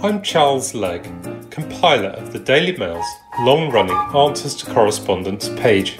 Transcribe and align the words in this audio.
I'm 0.00 0.22
Charles 0.22 0.74
Legge, 0.74 1.10
compiler 1.50 2.10
of 2.10 2.32
the 2.32 2.38
Daily 2.38 2.76
Mail's 2.76 3.04
long 3.40 3.68
running 3.72 3.96
Answers 4.16 4.54
to 4.54 4.66
Correspondents 4.66 5.48
page. 5.48 5.98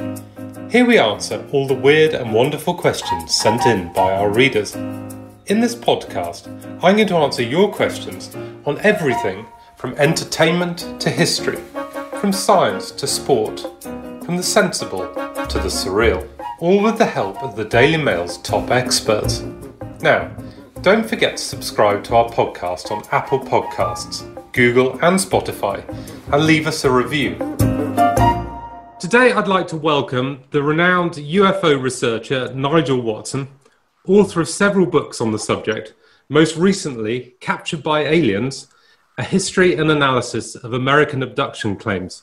Here 0.70 0.86
we 0.86 1.00
answer 1.00 1.44
all 1.50 1.66
the 1.66 1.74
weird 1.74 2.14
and 2.14 2.32
wonderful 2.32 2.74
questions 2.74 3.34
sent 3.34 3.66
in 3.66 3.92
by 3.92 4.12
our 4.12 4.30
readers. 4.30 4.76
In 5.46 5.58
this 5.58 5.74
podcast, 5.74 6.46
I'm 6.80 6.94
going 6.94 7.08
to 7.08 7.16
answer 7.16 7.42
your 7.42 7.72
questions 7.72 8.32
on 8.66 8.78
everything 8.82 9.44
from 9.74 9.94
entertainment 9.94 11.00
to 11.00 11.10
history, 11.10 11.58
from 12.20 12.32
science 12.32 12.92
to 12.92 13.06
sport, 13.08 13.66
from 14.24 14.36
the 14.36 14.44
sensible 14.44 15.12
to 15.12 15.58
the 15.58 15.68
surreal, 15.68 16.24
all 16.60 16.80
with 16.80 16.98
the 16.98 17.04
help 17.04 17.42
of 17.42 17.56
the 17.56 17.64
Daily 17.64 18.00
Mail's 18.00 18.38
top 18.38 18.70
experts. 18.70 19.42
Now, 20.02 20.30
don't 20.82 21.08
forget 21.08 21.36
to 21.36 21.42
subscribe 21.42 22.04
to 22.04 22.14
our 22.14 22.28
podcast 22.28 22.92
on 22.92 23.02
Apple 23.10 23.40
Podcasts, 23.40 24.22
Google, 24.52 24.92
and 25.04 25.18
Spotify, 25.18 25.84
and 26.32 26.44
leave 26.44 26.68
us 26.68 26.84
a 26.84 26.90
review. 26.90 27.34
Today, 29.00 29.32
I'd 29.32 29.48
like 29.48 29.66
to 29.68 29.76
welcome 29.76 30.44
the 30.50 30.62
renowned 30.62 31.14
UFO 31.14 31.82
researcher 31.82 32.54
Nigel 32.54 33.02
Watson, 33.02 33.48
author 34.06 34.40
of 34.40 34.48
several 34.48 34.86
books 34.86 35.20
on 35.20 35.32
the 35.32 35.38
subject, 35.38 35.94
most 36.28 36.56
recently, 36.56 37.34
Captured 37.40 37.82
by 37.82 38.02
Aliens 38.02 38.68
A 39.18 39.24
History 39.24 39.74
and 39.74 39.90
Analysis 39.90 40.54
of 40.54 40.74
American 40.74 41.24
Abduction 41.24 41.74
Claims. 41.74 42.22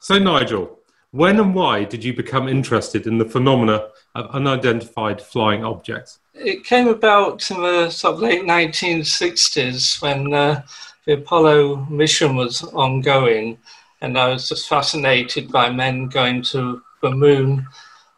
So, 0.00 0.18
Nigel, 0.18 0.80
when 1.12 1.40
and 1.40 1.54
why 1.54 1.84
did 1.84 2.04
you 2.04 2.12
become 2.12 2.46
interested 2.46 3.06
in 3.06 3.16
the 3.16 3.24
phenomena 3.24 3.88
of 4.14 4.30
unidentified 4.34 5.22
flying 5.22 5.64
objects? 5.64 6.18
It 6.34 6.64
came 6.64 6.88
about 6.88 7.48
in 7.50 7.62
the 7.62 7.90
sort 7.90 8.14
of 8.14 8.20
late 8.20 8.42
1960s 8.42 10.02
when 10.02 10.34
uh, 10.34 10.62
the 11.06 11.14
Apollo 11.14 11.86
mission 11.88 12.34
was 12.34 12.64
ongoing, 12.64 13.58
and 14.00 14.18
I 14.18 14.28
was 14.28 14.48
just 14.48 14.68
fascinated 14.68 15.52
by 15.52 15.70
men 15.70 16.08
going 16.08 16.42
to 16.44 16.82
the 17.02 17.10
moon. 17.10 17.66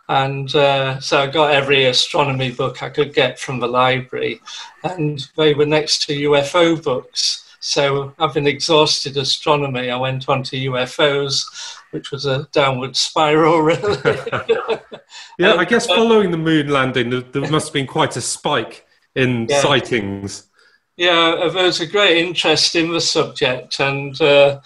And 0.09 0.55
uh, 0.55 0.99
so 1.01 1.19
I 1.21 1.27
got 1.27 1.53
every 1.53 1.85
astronomy 1.85 2.53
book 2.53 2.83
I 2.83 2.89
could 2.89 3.13
get 3.13 3.39
from 3.39 3.61
the 3.61 3.69
library, 3.69 4.41
and 4.83 5.23
they 5.37 5.53
were 5.53 5.67
next 5.67 6.07
to 6.07 6.31
UFO 6.31 6.83
books. 6.83 7.43
So, 7.61 8.15
having 8.19 8.47
exhausted 8.47 9.17
astronomy, 9.17 9.91
I 9.91 9.97
went 9.97 10.29
on 10.29 10.45
to 10.45 10.57
UFOs, 10.71 11.45
which 11.91 12.13
was 12.13 12.25
a 12.25 12.49
downward 12.53 12.97
spiral, 12.97 13.61
really. 13.61 13.99
yeah, 15.39 15.55
I 15.55 15.65
guess 15.65 15.87
following 15.87 16.31
the 16.31 16.37
moon 16.37 16.69
landing, 16.69 17.11
there, 17.11 17.21
there 17.21 17.51
must 17.51 17.69
have 17.69 17.75
been 17.75 17.87
quite 17.87 18.17
a 18.17 18.21
spike 18.21 18.87
in 19.15 19.47
yeah. 19.49 19.61
sightings. 19.61 20.45
Yeah, 20.97 21.49
there 21.53 21.65
was 21.65 21.81
a 21.81 21.87
great 21.87 22.17
interest 22.17 22.75
in 22.75 22.93
the 22.93 23.01
subject, 23.01 23.81
and 23.81 24.19
uh, 24.21 24.61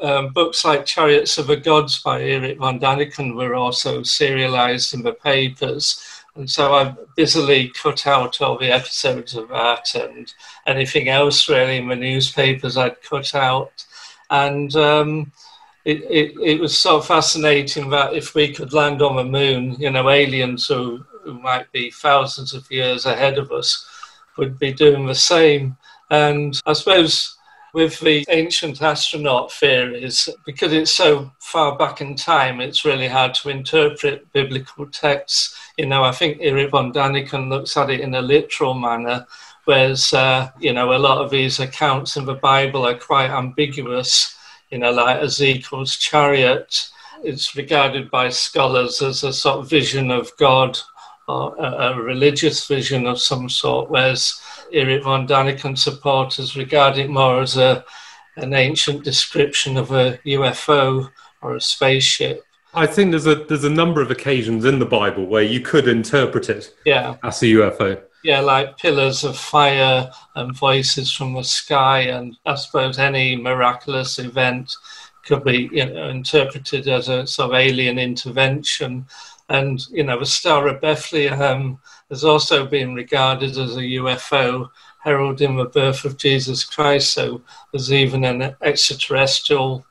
um, 0.00 0.32
books 0.32 0.64
like 0.64 0.86
Chariots 0.86 1.38
of 1.38 1.46
the 1.46 1.56
Gods 1.56 2.00
by 2.02 2.22
Erich 2.22 2.58
von 2.58 2.80
Daniken 2.80 3.34
were 3.34 3.54
also 3.54 4.02
serialized 4.02 4.94
in 4.94 5.02
the 5.02 5.12
papers. 5.12 6.02
And 6.34 6.48
so 6.48 6.72
I 6.72 6.94
busily 7.16 7.68
cut 7.70 8.06
out 8.06 8.40
all 8.40 8.58
the 8.58 8.70
episodes 8.70 9.34
of 9.34 9.48
that 9.48 9.92
and 9.94 10.32
anything 10.66 11.08
else 11.08 11.48
really 11.48 11.78
in 11.78 11.88
the 11.88 11.96
newspapers 11.96 12.76
I'd 12.76 13.02
cut 13.02 13.34
out. 13.34 13.84
And 14.30 14.74
um, 14.76 15.32
it, 15.88 16.04
it, 16.10 16.36
it, 16.38 16.60
was 16.60 16.76
so 16.76 17.00
fascinating 17.00 17.88
that 17.88 18.12
if 18.12 18.34
we 18.34 18.52
could 18.52 18.74
land 18.74 19.00
on 19.00 19.16
the 19.16 19.24
moon, 19.24 19.74
you 19.78 19.90
know, 19.90 20.10
aliens 20.10 20.66
who, 20.66 21.02
who 21.22 21.40
might 21.40 21.72
be 21.72 21.90
thousands 21.90 22.52
of 22.52 22.70
years 22.70 23.06
ahead 23.06 23.38
of 23.38 23.50
us 23.50 23.88
would 24.36 24.58
be 24.58 24.70
doing 24.70 25.06
the 25.06 25.14
same. 25.14 25.78
And 26.10 26.60
I 26.66 26.74
suppose 26.74 27.38
with 27.72 28.00
the 28.00 28.26
ancient 28.28 28.82
astronaut 28.82 29.50
theories, 29.50 30.28
because 30.44 30.74
it's 30.74 30.90
so 30.90 31.32
far 31.38 31.78
back 31.78 32.02
in 32.02 32.16
time, 32.16 32.60
it's 32.60 32.84
really 32.84 33.08
hard 33.08 33.32
to 33.36 33.48
interpret 33.48 34.30
biblical 34.34 34.86
texts. 34.88 35.56
You 35.78 35.86
know, 35.86 36.04
I 36.04 36.12
think 36.12 36.36
Erich 36.42 36.70
von 36.70 36.92
Daniken 36.92 37.48
looks 37.48 37.78
at 37.78 37.88
it 37.88 38.00
in 38.00 38.14
a 38.14 38.20
literal 38.20 38.74
manner, 38.74 39.26
whereas, 39.64 40.12
uh, 40.12 40.50
you 40.60 40.74
know, 40.74 40.92
a 40.92 40.98
lot 40.98 41.24
of 41.24 41.30
these 41.30 41.60
accounts 41.60 42.18
in 42.18 42.26
the 42.26 42.34
Bible 42.34 42.86
are 42.86 42.98
quite 42.98 43.30
ambiguous, 43.30 44.34
you 44.70 44.78
know, 44.78 44.90
like 44.90 45.22
Ezekiel's 45.22 45.96
chariot. 45.96 46.90
It's 47.22 47.56
regarded 47.56 48.10
by 48.10 48.28
scholars 48.28 49.02
as 49.02 49.24
a 49.24 49.32
sort 49.32 49.60
of 49.60 49.70
vision 49.70 50.10
of 50.10 50.36
God 50.36 50.78
or 51.26 51.56
a, 51.56 51.92
a 51.92 52.00
religious 52.00 52.66
vision 52.66 53.06
of 53.06 53.20
some 53.20 53.48
sort, 53.48 53.90
whereas 53.90 54.40
Erich 54.72 55.02
von 55.02 55.26
Daniken 55.26 55.76
supporters 55.76 56.56
regard 56.56 56.96
it 56.96 57.10
more 57.10 57.42
as 57.42 57.56
a, 57.56 57.84
an 58.36 58.54
ancient 58.54 59.04
description 59.04 59.76
of 59.76 59.90
a 59.90 60.18
UFO 60.24 61.10
or 61.42 61.56
a 61.56 61.60
spaceship. 61.60 62.44
I 62.74 62.86
think 62.86 63.10
there's 63.10 63.26
a 63.26 63.34
there's 63.34 63.64
a 63.64 63.70
number 63.70 64.02
of 64.02 64.10
occasions 64.10 64.64
in 64.64 64.78
the 64.78 64.86
Bible 64.86 65.26
where 65.26 65.42
you 65.42 65.60
could 65.60 65.88
interpret 65.88 66.48
it 66.48 66.74
yeah. 66.84 67.16
as 67.22 67.42
a 67.42 67.46
UFO. 67.46 68.00
Yeah, 68.24 68.40
like 68.40 68.78
pillars 68.78 69.22
of 69.22 69.38
fire 69.38 70.10
and 70.34 70.56
voices 70.56 71.12
from 71.12 71.34
the 71.34 71.44
sky, 71.44 72.00
and 72.00 72.36
I 72.44 72.56
suppose 72.56 72.98
any 72.98 73.36
miraculous 73.36 74.18
event 74.18 74.74
could 75.24 75.44
be 75.44 75.68
you 75.72 75.86
know, 75.86 76.08
interpreted 76.08 76.88
as 76.88 77.08
a 77.08 77.26
sort 77.26 77.50
of 77.50 77.56
alien 77.56 77.98
intervention. 77.98 79.06
And 79.48 79.80
you 79.90 80.02
know, 80.02 80.18
the 80.18 80.26
Star 80.26 80.66
of 80.66 80.80
Bethlehem 80.80 81.78
has 82.10 82.24
also 82.24 82.66
been 82.66 82.94
regarded 82.94 83.50
as 83.50 83.76
a 83.76 83.80
UFO 83.80 84.68
heralding 85.00 85.56
the 85.56 85.66
birth 85.66 86.04
of 86.04 86.16
Jesus 86.16 86.64
Christ. 86.64 87.12
So 87.12 87.42
there's 87.72 87.92
even 87.92 88.24
an 88.24 88.56
extraterrestrial 88.62 89.86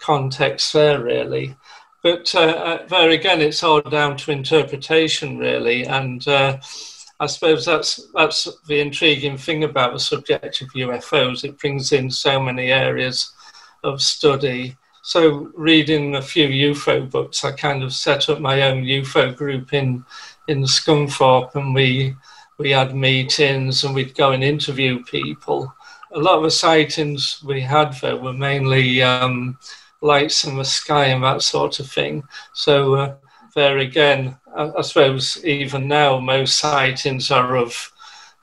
context 0.00 0.72
there, 0.72 1.02
really. 1.02 1.56
But 2.02 2.34
uh, 2.34 2.40
uh, 2.40 2.86
there 2.86 3.10
again, 3.10 3.40
it's 3.40 3.62
all 3.62 3.82
down 3.82 4.16
to 4.18 4.32
interpretation, 4.32 5.38
really. 5.38 5.84
And 5.84 6.26
uh, 6.26 6.58
I 7.20 7.26
suppose 7.26 7.66
that's 7.66 8.08
that's 8.14 8.48
the 8.66 8.80
intriguing 8.80 9.36
thing 9.36 9.64
about 9.64 9.92
the 9.92 10.00
subject 10.00 10.62
of 10.62 10.68
UFOs. 10.70 11.44
It 11.44 11.58
brings 11.58 11.92
in 11.92 12.10
so 12.10 12.40
many 12.40 12.72
areas 12.72 13.32
of 13.84 14.00
study. 14.00 14.76
So, 15.02 15.50
reading 15.54 16.16
a 16.16 16.22
few 16.22 16.48
UFO 16.72 17.10
books, 17.10 17.44
I 17.44 17.52
kind 17.52 17.82
of 17.82 17.92
set 17.92 18.30
up 18.30 18.40
my 18.40 18.62
own 18.62 18.84
UFO 18.84 19.36
group 19.36 19.74
in 19.74 20.02
in 20.48 20.62
Scunthorpe 20.62 21.54
and 21.54 21.74
we 21.74 22.16
we 22.56 22.70
had 22.70 22.96
meetings 22.96 23.84
and 23.84 23.94
we'd 23.94 24.14
go 24.14 24.32
and 24.32 24.42
interview 24.42 25.04
people. 25.04 25.72
A 26.12 26.18
lot 26.18 26.38
of 26.38 26.42
the 26.44 26.50
sightings 26.50 27.42
we 27.44 27.60
had 27.60 27.92
there 28.00 28.16
were 28.16 28.32
mainly 28.32 29.02
um, 29.02 29.58
lights 30.00 30.44
in 30.44 30.56
the 30.56 30.64
sky 30.64 31.06
and 31.06 31.22
that 31.22 31.42
sort 31.42 31.80
of 31.80 31.90
thing. 31.90 32.22
So 32.52 32.94
uh, 32.94 33.14
there 33.54 33.78
again, 33.78 34.36
I, 34.56 34.70
I, 34.78 34.80
suppose 34.82 35.44
even 35.44 35.88
now 35.88 36.18
most 36.18 36.58
sightings 36.58 37.30
are 37.30 37.56
of 37.56 37.92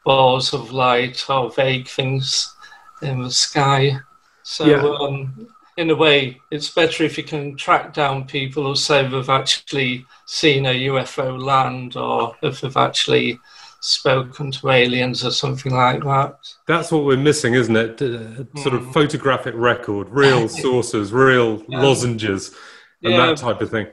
balls 0.06 0.53
of 0.53 0.72
light 0.72 1.29
or 1.29 1.51
vague 1.51 1.88
things 1.88 2.56
in 3.01 3.22
the 3.22 3.31
sky. 3.31 4.00
So 4.44 4.66
yeah. 4.66 4.84
um, 4.84 5.47
in 5.78 5.90
a 5.90 5.96
way, 5.96 6.40
it's 6.50 6.69
better 6.69 7.03
if 7.03 7.17
you 7.17 7.23
can 7.23 7.56
track 7.56 7.94
down 7.94 8.25
people 8.25 8.63
who 8.66 8.75
say 8.75 9.07
they've 9.07 9.29
actually 9.29 10.06
seen 10.25 10.66
a 10.66 10.88
UFO 10.88 11.41
land 11.41 11.96
or 11.96 12.35
if 12.41 12.62
they've 12.62 12.78
actually 12.78 13.40
spoken 13.79 14.51
to 14.51 14.69
aliens 14.69 15.23
or 15.23 15.31
something 15.31 15.73
like 15.73 16.03
that. 16.03 16.38
That's 16.67 16.91
what 16.91 17.06
we're 17.06 17.17
missing, 17.17 17.53
isn't 17.53 17.75
it? 17.75 18.01
Uh, 18.01 18.46
sort 18.62 18.73
of 18.75 18.85
hmm. 18.85 18.91
photographic 18.91 19.53
record, 19.56 20.09
real 20.09 20.47
sources, 20.63 21.13
real 21.13 21.63
yeah. 21.67 21.81
lozenges, 21.81 22.56
and 23.03 23.13
yeah. 23.13 23.28
that 23.28 23.38
type 23.38 23.62
of 23.62 23.69
thing. 23.69 23.88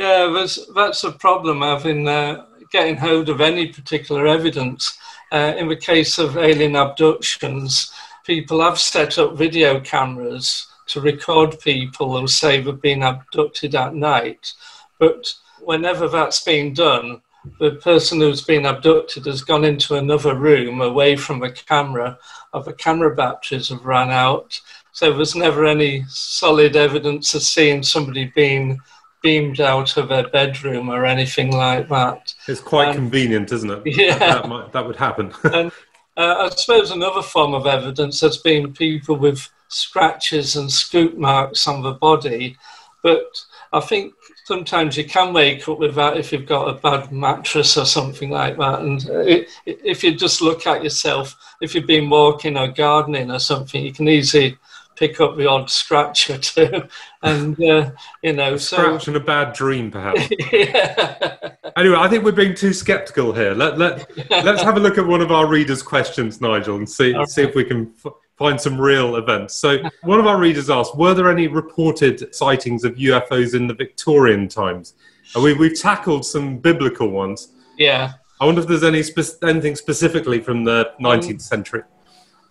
Yeah, 0.00 0.32
that's 0.34 0.66
that's 0.72 1.04
a 1.04 1.12
problem 1.12 1.60
having 1.60 2.08
uh, 2.08 2.46
getting 2.72 2.96
hold 2.96 3.28
of 3.28 3.42
any 3.42 3.66
particular 3.66 4.26
evidence. 4.26 4.96
Uh, 5.30 5.52
in 5.58 5.68
the 5.68 5.76
case 5.76 6.18
of 6.18 6.38
alien 6.38 6.74
abductions, 6.74 7.92
people 8.24 8.62
have 8.62 8.78
set 8.78 9.18
up 9.18 9.36
video 9.36 9.78
cameras 9.78 10.68
to 10.86 11.02
record 11.02 11.60
people 11.60 12.18
who 12.18 12.26
say 12.26 12.62
they've 12.62 12.80
been 12.80 13.02
abducted 13.02 13.74
at 13.74 13.94
night. 13.94 14.54
But 14.98 15.34
whenever 15.60 16.08
that's 16.08 16.42
been 16.42 16.72
done, 16.72 17.20
the 17.58 17.72
person 17.72 18.20
who's 18.20 18.40
been 18.40 18.64
abducted 18.64 19.26
has 19.26 19.42
gone 19.42 19.66
into 19.66 19.96
another 19.96 20.34
room 20.34 20.80
away 20.80 21.14
from 21.14 21.40
the 21.40 21.50
camera, 21.50 22.18
or 22.54 22.62
the 22.62 22.72
camera 22.72 23.14
batteries 23.14 23.68
have 23.68 23.84
run 23.84 24.08
out. 24.08 24.58
So 24.92 25.12
there's 25.12 25.36
never 25.36 25.66
any 25.66 26.04
solid 26.08 26.74
evidence 26.74 27.34
of 27.34 27.42
seeing 27.42 27.82
somebody 27.82 28.32
being 28.34 28.80
beamed 29.22 29.60
out 29.60 29.96
of 29.96 30.08
their 30.08 30.28
bedroom 30.28 30.88
or 30.88 31.04
anything 31.04 31.52
like 31.52 31.88
that. 31.88 32.34
It's 32.48 32.60
quite 32.60 32.88
um, 32.88 32.94
convenient, 32.94 33.52
isn't 33.52 33.70
it? 33.70 33.82
Yeah. 33.86 34.18
That, 34.18 34.42
that, 34.42 34.48
might, 34.48 34.72
that 34.72 34.86
would 34.86 34.96
happen. 34.96 35.32
and 35.44 35.72
uh, 36.16 36.48
I 36.50 36.50
suppose 36.50 36.90
another 36.90 37.22
form 37.22 37.54
of 37.54 37.66
evidence 37.66 38.20
has 38.20 38.38
been 38.38 38.72
people 38.72 39.16
with 39.16 39.48
scratches 39.68 40.56
and 40.56 40.70
scoop 40.70 41.16
marks 41.16 41.66
on 41.66 41.82
the 41.82 41.92
body. 41.92 42.56
But 43.02 43.24
I 43.72 43.80
think 43.80 44.14
sometimes 44.44 44.96
you 44.96 45.04
can 45.04 45.32
wake 45.32 45.68
up 45.68 45.78
with 45.78 45.94
that 45.94 46.16
if 46.16 46.32
you've 46.32 46.46
got 46.46 46.68
a 46.68 46.74
bad 46.74 47.12
mattress 47.12 47.76
or 47.76 47.86
something 47.86 48.30
like 48.30 48.56
that. 48.58 48.80
And 48.80 49.02
it, 49.08 49.48
if 49.64 50.02
you 50.02 50.14
just 50.14 50.42
look 50.42 50.66
at 50.66 50.82
yourself, 50.82 51.36
if 51.60 51.74
you've 51.74 51.86
been 51.86 52.10
walking 52.10 52.56
or 52.56 52.68
gardening 52.68 53.30
or 53.30 53.38
something, 53.38 53.84
you 53.84 53.92
can 53.92 54.08
easily 54.08 54.58
pick 55.00 55.18
up 55.18 55.34
the 55.36 55.46
odd 55.46 55.70
scratch 55.70 56.30
or 56.30 56.38
two. 56.38 56.84
And, 57.22 57.62
uh, 57.62 57.90
you 58.22 58.32
know, 58.32 58.56
so. 58.56 58.78
Scratch 58.78 59.08
and 59.08 59.16
a 59.18 59.20
bad 59.20 59.52
dream, 59.52 59.90
perhaps. 59.90 60.26
yeah. 60.52 61.50
Anyway, 61.76 61.96
I 61.98 62.08
think 62.08 62.24
we're 62.24 62.32
being 62.32 62.54
too 62.54 62.72
sceptical 62.72 63.34
here. 63.34 63.52
Let, 63.52 63.76
let, 63.76 64.10
let's 64.30 64.62
have 64.62 64.78
a 64.78 64.80
look 64.80 64.96
at 64.96 65.06
one 65.06 65.20
of 65.20 65.30
our 65.30 65.46
readers' 65.46 65.82
questions, 65.82 66.40
Nigel, 66.40 66.76
and 66.76 66.88
see, 66.88 67.12
right. 67.12 67.28
see 67.28 67.42
if 67.42 67.54
we 67.54 67.64
can. 67.64 67.92
F- 68.02 68.14
find 68.38 68.58
some 68.58 68.80
real 68.80 69.16
events. 69.16 69.56
So, 69.56 69.76
one 70.00 70.18
of 70.18 70.26
our 70.26 70.38
readers 70.38 70.70
asked, 70.70 70.96
were 70.96 71.12
there 71.12 71.30
any 71.30 71.46
reported 71.46 72.34
sightings 72.34 72.84
of 72.84 72.94
UFOs 72.94 73.54
in 73.54 73.66
the 73.66 73.74
Victorian 73.74 74.48
times? 74.48 74.94
And 75.34 75.44
we, 75.44 75.52
we've 75.52 75.78
tackled 75.78 76.24
some 76.24 76.56
biblical 76.56 77.10
ones. 77.10 77.48
Yeah. 77.76 78.14
I 78.40 78.46
wonder 78.46 78.62
if 78.62 78.66
there's 78.66 78.82
any 78.82 79.02
spe- 79.02 79.44
anything 79.44 79.76
specifically 79.76 80.40
from 80.40 80.64
the 80.64 80.92
19th 81.02 81.32
um, 81.32 81.38
century. 81.38 81.82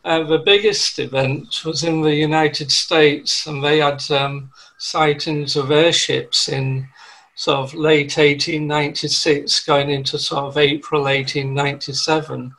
Uh, 0.09 0.23
the 0.23 0.39
biggest 0.39 0.97
event 0.97 1.63
was 1.63 1.83
in 1.83 2.01
the 2.01 2.15
United 2.15 2.71
States, 2.71 3.45
and 3.45 3.63
they 3.63 3.77
had 3.77 4.01
um, 4.09 4.49
sightings 4.79 5.55
of 5.55 5.69
airships 5.69 6.49
in 6.49 6.87
sort 7.35 7.59
of 7.59 7.75
late 7.75 8.17
1896, 8.17 9.63
going 9.65 9.91
into 9.91 10.17
sort 10.17 10.45
of 10.45 10.57
April 10.57 11.03
1897. 11.03 12.51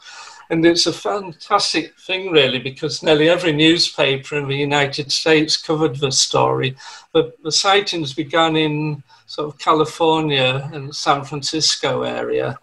And 0.49 0.65
it's 0.65 0.87
a 0.87 0.93
fantastic 0.93 1.99
thing, 1.99 2.31
really, 2.31 2.61
because 2.61 3.03
nearly 3.03 3.29
every 3.29 3.53
newspaper 3.53 4.39
in 4.39 4.47
the 4.47 4.55
United 4.55 5.11
States 5.11 5.57
covered 5.57 5.97
the 5.97 6.13
story. 6.13 6.77
But 7.13 7.33
the 7.43 7.51
sightings 7.51 8.15
began 8.15 8.55
in 8.55 9.03
sort 9.27 9.53
of 9.53 9.59
California 9.59 10.71
and 10.73 10.95
San 10.95 11.25
Francisco 11.25 12.03
area. 12.03 12.57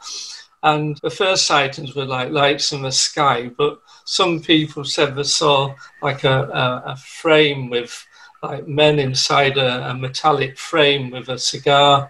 And 0.63 0.98
the 1.04 1.10
first 1.10 1.45
sightings 1.45 1.94
were 1.94 2.06
like 2.06 2.31
lights 2.31 2.72
in 2.72 2.84
the 2.84 2.92
sky, 2.94 3.51
but 3.57 3.81
some 4.07 4.39
people 4.39 4.86
said 4.86 5.15
they 5.15 5.24
saw 5.24 5.75
like 6.01 6.24
a, 6.24 6.44
a, 6.44 6.94
a 6.94 6.95
frame 6.95 7.69
with 7.69 8.07
like 8.42 8.65
men 8.65 9.00
inside 9.00 9.57
a, 9.57 9.89
a 9.89 9.94
metallic 9.94 10.57
frame 10.57 11.12
with 11.12 11.27
a 11.27 11.38
cigar 11.38 12.09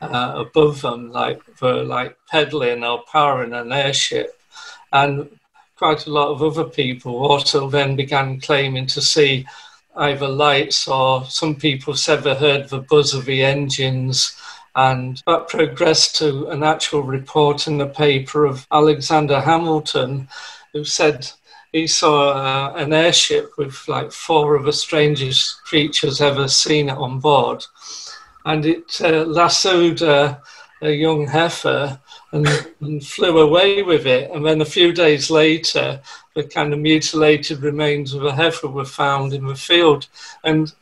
uh, 0.00 0.32
above 0.44 0.80
them, 0.80 1.12
like 1.12 1.40
for 1.54 1.84
like 1.84 2.18
pedaling 2.28 2.82
or 2.82 3.04
powering 3.12 3.52
an 3.52 3.70
airship. 3.72 4.40
And 4.92 5.38
quite 5.76 6.06
a 6.06 6.10
lot 6.10 6.30
of 6.30 6.42
other 6.42 6.68
people 6.68 7.14
also 7.16 7.70
then 7.70 7.94
began 7.94 8.40
claiming 8.40 8.86
to 8.88 9.00
see 9.00 9.46
either 9.96 10.26
lights 10.26 10.88
or 10.88 11.24
some 11.26 11.54
people 11.54 11.94
said 11.94 12.24
they 12.24 12.34
heard 12.34 12.68
the 12.68 12.80
buzz 12.80 13.14
of 13.14 13.24
the 13.24 13.44
engines 13.44 14.36
and 14.76 15.22
that 15.26 15.48
progressed 15.48 16.16
to 16.16 16.46
an 16.48 16.62
actual 16.62 17.02
report 17.02 17.66
in 17.66 17.78
the 17.78 17.86
paper 17.86 18.44
of 18.44 18.66
Alexander 18.70 19.40
Hamilton 19.40 20.28
who 20.72 20.84
said 20.84 21.28
he 21.72 21.86
saw 21.86 22.30
uh, 22.30 22.74
an 22.76 22.92
airship 22.92 23.50
with 23.58 23.76
like 23.88 24.12
four 24.12 24.54
of 24.54 24.64
the 24.64 24.72
strangest 24.72 25.62
creatures 25.64 26.20
ever 26.20 26.46
seen 26.46 26.90
on 26.90 27.18
board 27.18 27.64
and 28.44 28.64
it 28.64 29.00
uh, 29.00 29.24
lassoed 29.24 30.02
uh, 30.02 30.36
a 30.82 30.90
young 30.90 31.26
heifer 31.26 31.98
and, 32.32 32.46
and, 32.80 33.04
flew 33.04 33.38
away 33.38 33.82
with 33.82 34.06
it. 34.06 34.30
And 34.30 34.44
then 34.44 34.60
a 34.60 34.66
few 34.66 34.92
days 34.92 35.30
later, 35.30 36.00
the 36.34 36.44
kind 36.44 36.72
of 36.72 36.78
mutilated 36.78 37.62
remains 37.62 38.12
of 38.12 38.24
a 38.24 38.34
heifer 38.34 38.68
were 38.68 38.84
found 38.84 39.32
in 39.32 39.46
the 39.46 39.54
field. 39.54 40.06
And 40.44 40.72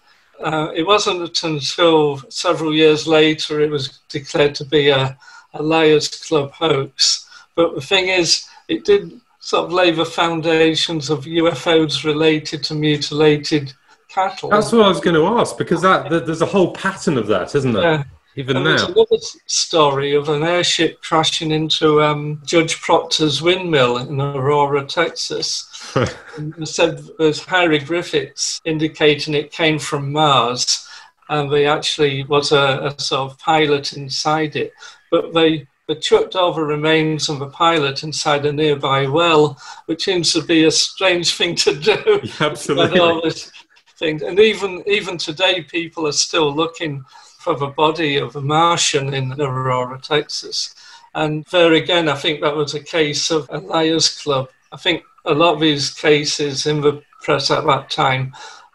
uh, 0.44 0.70
it 0.75 0.87
wasn't 0.87 1.43
until 1.43 2.19
several 2.29 2.75
years 2.75 3.06
later 3.06 3.61
it 3.61 3.70
was 3.70 4.00
declared 4.08 4.55
to 4.56 4.64
be 4.64 4.91
a, 4.91 5.17
a 5.55 5.62
Liars 5.62 6.08
Club 6.08 6.52
hoax. 6.52 7.29
But 7.55 7.75
the 7.75 7.81
thing 7.81 8.08
is, 8.08 8.46
it 8.69 8.85
did 8.85 9.20
sort 9.41 9.67
of 9.67 9.73
lay 9.73 9.91
the 9.91 10.05
foundations 10.05 11.11
of 11.11 11.25
UFOs 11.25 12.05
related 12.05 12.62
to 12.64 12.75
mutilated 12.75 13.73
cattle. 14.08 14.50
That's 14.50 14.73
what 14.73 14.87
I 14.87 14.88
was 14.88 15.00
going 15.00 15.17
to 15.17 15.26
ask 15.38 15.56
because 15.56 15.82
that, 15.82 16.08
there's 16.08 16.43
a 16.43 16.46
whole 16.46 16.73
pattern 16.73 17.17
of 17.19 17.26
that, 17.29 17.55
isn't 17.55 17.73
there? 17.73 17.82
Yeah 17.82 18.05
even 18.36 18.56
and 18.56 18.64
now. 18.64 18.70
There's 18.76 18.82
another 18.90 19.22
story 19.46 20.14
of 20.14 20.28
an 20.28 20.42
airship 20.42 21.00
crashing 21.02 21.50
into 21.50 22.02
um, 22.02 22.40
Judge 22.44 22.81
Proctor's 22.81 23.42
windmill 23.42 23.98
in 23.98 24.20
Aurora, 24.20 24.84
Texas. 24.84 25.70
They 26.36 26.64
said 26.64 27.00
there's 27.16 27.44
hieroglyphics 27.44 28.60
indicating 28.64 29.34
it 29.34 29.52
came 29.52 29.78
from 29.78 30.10
Mars, 30.10 30.88
and 31.28 31.48
they 31.50 31.64
actually 31.64 32.25
was 32.25 32.50
a, 32.50 32.90
a 32.92 33.00
sort 33.00 33.31
of 33.31 33.38
pilot 33.38 33.92
inside 33.92 34.56
it. 34.56 34.72
But 35.12 35.32
they 35.32 35.69
they 35.86 35.94
chucked 35.96 36.34
over 36.34 36.64
remains 36.64 37.28
of 37.28 37.42
a 37.42 37.50
pilot 37.50 38.02
inside 38.02 38.46
a 38.46 38.52
nearby 38.52 39.06
well, 39.06 39.60
which 39.86 40.04
seems 40.04 40.32
to 40.32 40.42
be 40.42 40.64
a 40.64 40.70
strange 40.70 41.34
thing 41.36 41.54
to 41.56 41.75
do. 41.75 42.20
Yeah, 42.25 42.46
absolutely. 42.48 42.98
all 42.98 43.20
this 43.20 43.52
thing. 43.98 44.22
And 44.25 44.38
even 44.40 44.82
even 44.86 45.19
today, 45.19 45.62
people 45.62 46.06
are 46.06 46.12
still 46.12 46.52
looking 46.52 47.04
for 47.44 47.55
the 47.55 47.67
body 47.67 48.17
of 48.17 48.35
a 48.35 48.41
Martian 48.41 49.12
in 49.12 49.38
Aurora, 49.38 50.00
Texas. 50.00 50.75
And 51.14 51.44
there 51.52 51.75
again, 51.75 52.08
I 52.08 52.14
think 52.14 52.41
that 52.41 52.56
was 52.56 52.75
a 52.75 52.82
case 52.82 53.31
of 53.31 53.46
a 53.50 53.58
liars 53.58 54.08
club. 54.23 54.49
I 54.73 54.79
think 54.79 55.05
a 55.26 55.35
lot 55.35 55.55
of 55.55 55.61
these 55.61 55.93
cases 55.93 56.67
in 56.67 56.81
the 56.81 57.02
press 57.20 57.50
at 57.50 57.67
that 57.67 57.91
time 57.91 58.32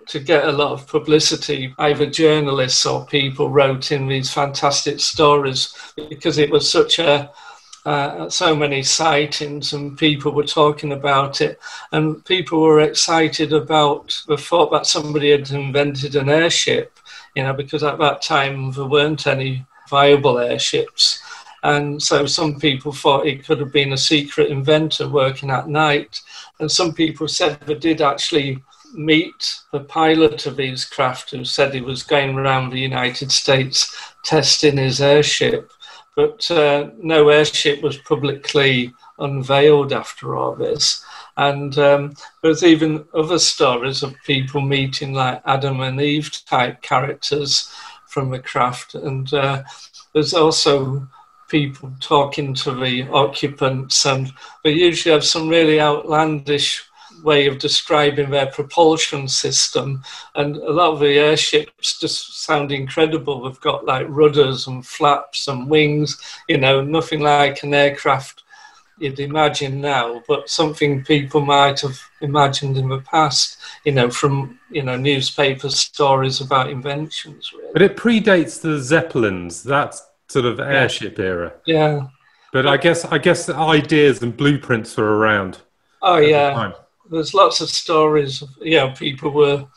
to 0.08 0.20
get 0.20 0.48
a 0.48 0.52
lot 0.52 0.72
of 0.72 0.88
publicity, 0.88 1.74
either 1.80 2.06
journalists 2.06 2.86
or 2.86 3.08
people 3.08 3.50
wrote 3.50 3.92
in 3.92 4.08
these 4.08 4.32
fantastic 4.32 5.00
stories 5.00 5.74
because 6.08 6.38
it 6.38 6.52
was 6.52 6.70
such 6.70 7.00
a 7.00 7.32
uh, 7.86 8.30
so 8.30 8.56
many 8.56 8.84
sightings 8.84 9.74
and 9.74 9.98
people 9.98 10.32
were 10.32 10.44
talking 10.44 10.92
about 10.92 11.42
it 11.42 11.58
and 11.92 12.24
people 12.26 12.60
were 12.62 12.82
excited 12.82 13.54
about 13.54 14.22
the 14.28 14.38
thought 14.38 14.70
that 14.70 14.86
somebody 14.86 15.32
had 15.32 15.50
invented 15.50 16.16
an 16.16 16.30
airship 16.30 16.99
you 17.36 17.44
know, 17.44 17.54
because 17.54 17.84
at 17.84 18.00
that 18.00 18.22
time 18.22 18.72
there 18.72 18.86
weren't 18.86 19.28
any 19.28 19.66
viable 19.90 20.40
airships. 20.40 21.22
And 21.64 22.02
so 22.02 22.26
some 22.26 22.60
people 22.60 22.94
thought 22.94 23.28
it 23.28 23.46
could 23.46 23.60
have 23.60 23.74
been 23.74 23.94
a 23.94 23.98
secret 23.98 24.50
inventor 24.50 25.10
working 25.10 25.50
at 25.50 25.68
night. 25.68 26.22
And 26.60 26.72
some 26.72 26.94
people 26.94 27.28
said 27.28 27.60
they 27.62 27.76
did 27.76 28.02
actually 28.02 28.64
meet 28.94 29.60
the 29.72 29.82
pilot 29.82 30.46
of 30.46 30.56
these 30.56 30.86
craft 30.86 31.32
who 31.32 31.44
said 31.46 31.74
he 31.74 31.82
was 31.82 32.04
going 32.04 32.38
around 32.38 32.70
the 32.70 32.80
United 32.80 33.32
States 33.32 33.96
testing 34.24 34.78
his 34.78 35.02
airship. 35.02 35.72
But 36.16 36.50
uh, 36.50 36.90
no 36.98 37.30
airship 37.30 37.82
was 37.82 37.98
publicly 37.98 38.94
unveiled 39.20 39.94
after 39.94 40.36
all 40.36 40.56
this. 40.56 41.06
And 41.40 41.78
um, 41.78 42.14
there's 42.42 42.66
even 42.66 43.06
other 43.14 43.40
stories 43.40 44.04
of 44.04 44.14
people 44.26 44.60
meeting 44.60 45.14
like 45.14 45.42
Adam 45.46 45.80
and 45.80 46.02
Eve 46.02 46.30
type 46.46 46.82
characters 46.82 47.74
from 48.08 48.30
the 48.30 48.40
craft. 48.40 48.94
And 48.96 49.34
uh, 49.34 49.64
there's 50.12 50.34
also 50.34 51.08
people 51.48 51.94
talking 52.02 52.54
to 52.56 52.74
the 52.76 53.08
occupants, 53.08 54.06
and 54.06 54.34
they 54.66 54.74
usually 54.74 55.14
have 55.14 55.24
some 55.24 55.48
really 55.48 55.80
outlandish 55.80 56.84
way 57.24 57.48
of 57.48 57.58
describing 57.58 58.30
their 58.32 58.48
propulsion 58.48 59.30
system. 59.30 60.04
And 60.36 60.58
a 60.58 60.72
lot 60.74 60.92
of 60.92 61.00
the 61.00 61.20
airships 61.20 62.02
just 62.02 62.44
sound 62.44 62.74
incredible. 62.74 63.44
They've 63.44 63.62
got 63.62 63.86
like 63.86 64.08
rudders 64.10 64.68
and 64.68 64.86
flaps 64.86 65.48
and 65.48 65.70
wings, 65.70 66.22
you 66.50 66.58
know, 66.58 66.82
nothing 66.82 67.22
like 67.22 67.64
an 67.64 67.74
aircraft 67.74 68.44
you'd 69.00 69.20
imagine 69.20 69.82
now, 69.82 70.22
but 70.28 70.50
something 70.50 71.04
people 71.04 71.42
might 71.42 71.80
have 71.82 72.00
imagined 72.22 72.78
in 72.78 72.90
the 72.90 73.00
past, 73.02 73.58
you 73.86 73.92
know, 73.92 74.10
from, 74.10 74.60
you 74.70 74.84
know, 74.84 74.98
newspaper 74.98 75.70
stories 75.70 76.42
about 76.42 76.70
inventions. 76.70 77.52
Really. 77.54 77.74
But 77.74 77.82
it 77.82 77.98
predates 77.98 78.62
the 78.62 78.80
Zeppelins, 78.80 79.64
that 79.64 79.96
sort 80.28 80.46
of 80.46 80.60
airship 80.60 81.18
yeah. 81.18 81.26
era. 81.26 81.54
Yeah. 81.66 82.08
But 82.52 82.66
I 82.66 82.78
guess 82.78 83.06
I 83.06 83.20
guess 83.20 83.46
the 83.46 83.56
ideas 83.56 84.24
and 84.24 84.36
blueprints 84.36 84.98
were 84.98 85.18
around. 85.18 85.60
Oh 86.02 86.18
yeah, 86.18 86.54
the 86.54 86.76
there's 87.12 87.34
lots 87.34 87.62
of 87.62 87.70
stories. 87.70 88.42
Of, 88.42 88.50
you 88.62 88.78
know, 88.78 88.92
people 88.92 89.32
were 89.32 89.68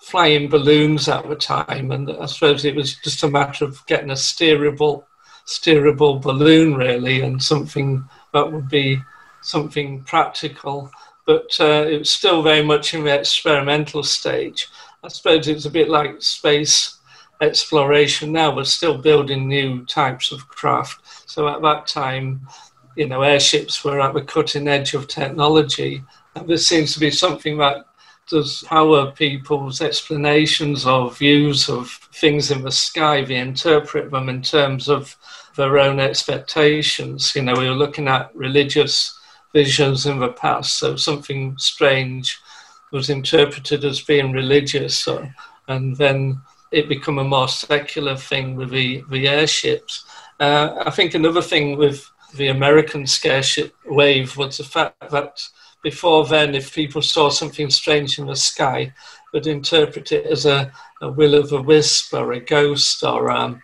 flying 0.00 0.48
balloons 0.48 1.08
at 1.08 1.26
the 1.28 1.36
time, 1.36 1.90
and 1.92 2.10
I 2.10 2.26
suppose 2.26 2.64
it 2.64 2.74
was 2.74 2.96
just 2.96 3.22
a 3.22 3.30
matter 3.30 3.64
of 3.64 3.84
getting 3.86 4.10
a 4.10 4.14
steerable, 4.14 5.04
steerable 5.46 6.20
balloon 6.20 6.74
really, 6.74 7.22
and 7.22 7.42
something 7.42 8.06
that 8.32 8.52
would 8.52 8.68
be 8.68 9.00
something 9.42 10.02
practical, 10.02 10.90
but 11.26 11.56
uh, 11.60 11.86
it 11.88 11.98
was 11.98 12.10
still 12.10 12.42
very 12.42 12.62
much 12.62 12.94
in 12.94 13.04
the 13.04 13.18
experimental 13.18 14.02
stage. 14.02 14.68
I 15.02 15.08
suppose 15.08 15.46
it's 15.46 15.66
a 15.66 15.70
bit 15.70 15.88
like 15.88 16.22
space 16.22 16.98
exploration 17.40 18.32
now. 18.32 18.54
We're 18.54 18.64
still 18.64 18.98
building 18.98 19.46
new 19.46 19.84
types 19.86 20.32
of 20.32 20.48
craft. 20.48 21.00
So 21.30 21.48
at 21.48 21.62
that 21.62 21.86
time, 21.86 22.46
you 22.96 23.06
know, 23.06 23.22
airships 23.22 23.84
were 23.84 24.00
at 24.00 24.14
the 24.14 24.22
cutting 24.22 24.66
edge 24.66 24.94
of 24.94 25.06
technology. 25.06 26.02
And 26.34 26.48
this 26.48 26.66
seems 26.66 26.94
to 26.94 27.00
be 27.00 27.10
something 27.10 27.58
that 27.58 27.86
does 28.28 28.62
power 28.66 29.12
people's 29.12 29.80
explanations 29.80 30.84
or 30.84 31.10
views 31.10 31.68
of 31.68 31.88
things 32.12 32.50
in 32.50 32.62
the 32.62 32.72
sky. 32.72 33.24
They 33.24 33.36
interpret 33.36 34.10
them 34.10 34.28
in 34.28 34.42
terms 34.42 34.88
of 34.88 35.16
their 35.58 35.78
own 35.78 35.98
expectations. 35.98 37.34
You 37.34 37.42
know, 37.42 37.54
we 37.54 37.68
were 37.68 37.74
looking 37.74 38.08
at 38.08 38.34
religious 38.34 39.18
visions 39.52 40.06
in 40.06 40.20
the 40.20 40.28
past, 40.28 40.78
so 40.78 40.96
something 40.96 41.58
strange 41.58 42.38
was 42.92 43.10
interpreted 43.10 43.84
as 43.84 44.00
being 44.00 44.32
religious, 44.32 44.96
so, 44.96 45.28
and 45.66 45.96
then 45.96 46.40
it 46.70 46.88
become 46.88 47.18
a 47.18 47.24
more 47.24 47.48
secular 47.48 48.16
thing 48.16 48.54
with 48.54 48.70
the, 48.70 49.02
the 49.10 49.28
airships. 49.28 50.04
Uh, 50.38 50.84
I 50.86 50.90
think 50.90 51.14
another 51.14 51.42
thing 51.42 51.76
with 51.76 52.08
the 52.36 52.48
American 52.48 53.06
scareship 53.06 53.74
wave 53.84 54.36
was 54.36 54.58
the 54.58 54.64
fact 54.64 55.10
that 55.10 55.42
before 55.82 56.26
then, 56.26 56.54
if 56.54 56.74
people 56.74 57.02
saw 57.02 57.30
something 57.30 57.70
strange 57.70 58.18
in 58.18 58.26
the 58.26 58.36
sky, 58.36 58.92
would 59.32 59.46
interpret 59.46 60.12
it 60.12 60.26
as 60.26 60.46
a, 60.46 60.72
a 61.02 61.10
will 61.10 61.34
o' 61.34 61.42
the 61.42 61.62
wisp 61.62 62.14
or 62.14 62.32
a 62.32 62.40
ghost 62.40 63.02
or 63.02 63.30
um, 63.30 63.62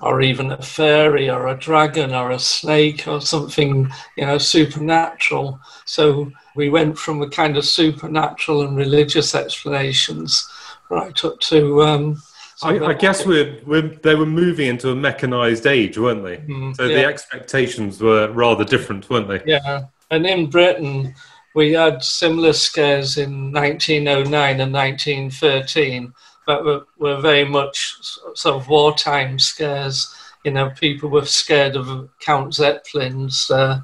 or 0.00 0.20
even 0.20 0.52
a 0.52 0.62
fairy 0.62 1.28
or 1.28 1.48
a 1.48 1.58
dragon 1.58 2.14
or 2.14 2.30
a 2.30 2.38
snake 2.38 3.08
or 3.08 3.20
something 3.20 3.90
you 4.16 4.26
know 4.26 4.38
supernatural. 4.38 5.60
So 5.84 6.30
we 6.54 6.68
went 6.68 6.98
from 6.98 7.20
the 7.20 7.28
kind 7.28 7.56
of 7.56 7.64
supernatural 7.64 8.62
and 8.62 8.76
religious 8.76 9.34
explanations 9.34 10.48
right 10.90 11.24
up 11.24 11.40
to. 11.40 11.82
Um, 11.82 12.22
I, 12.62 12.78
I, 12.78 12.94
guess 12.94 13.24
we're, 13.24 13.56
we're, 13.64 13.82
they 13.82 14.16
were 14.16 14.26
moving 14.26 14.66
into 14.66 14.90
a 14.90 14.96
mechanized 14.96 15.64
age, 15.64 15.96
weren't 15.96 16.24
they? 16.24 16.38
Mm, 16.38 16.74
so 16.74 16.86
yeah. 16.86 16.96
the 16.96 17.04
expectations 17.04 18.00
were 18.00 18.32
rather 18.32 18.64
different, 18.64 19.08
weren't 19.08 19.28
they? 19.28 19.40
Yeah, 19.46 19.84
and 20.10 20.26
in 20.26 20.50
Britain, 20.50 21.14
we 21.54 21.72
had 21.72 22.02
similar 22.02 22.52
scares 22.52 23.16
in 23.16 23.52
1909 23.52 24.60
and 24.60 24.72
1913, 24.72 26.12
but 26.48 26.64
were, 26.64 26.86
were 26.98 27.20
very 27.20 27.44
much 27.44 27.98
sort 28.34 28.56
of 28.56 28.68
wartime 28.68 29.38
scares. 29.38 30.14
You 30.44 30.52
know, 30.52 30.70
people 30.70 31.10
were 31.10 31.26
scared 31.26 31.76
of 31.76 32.08
Count 32.20 32.54
Zeppelin's 32.54 33.50
uh, 33.50 33.82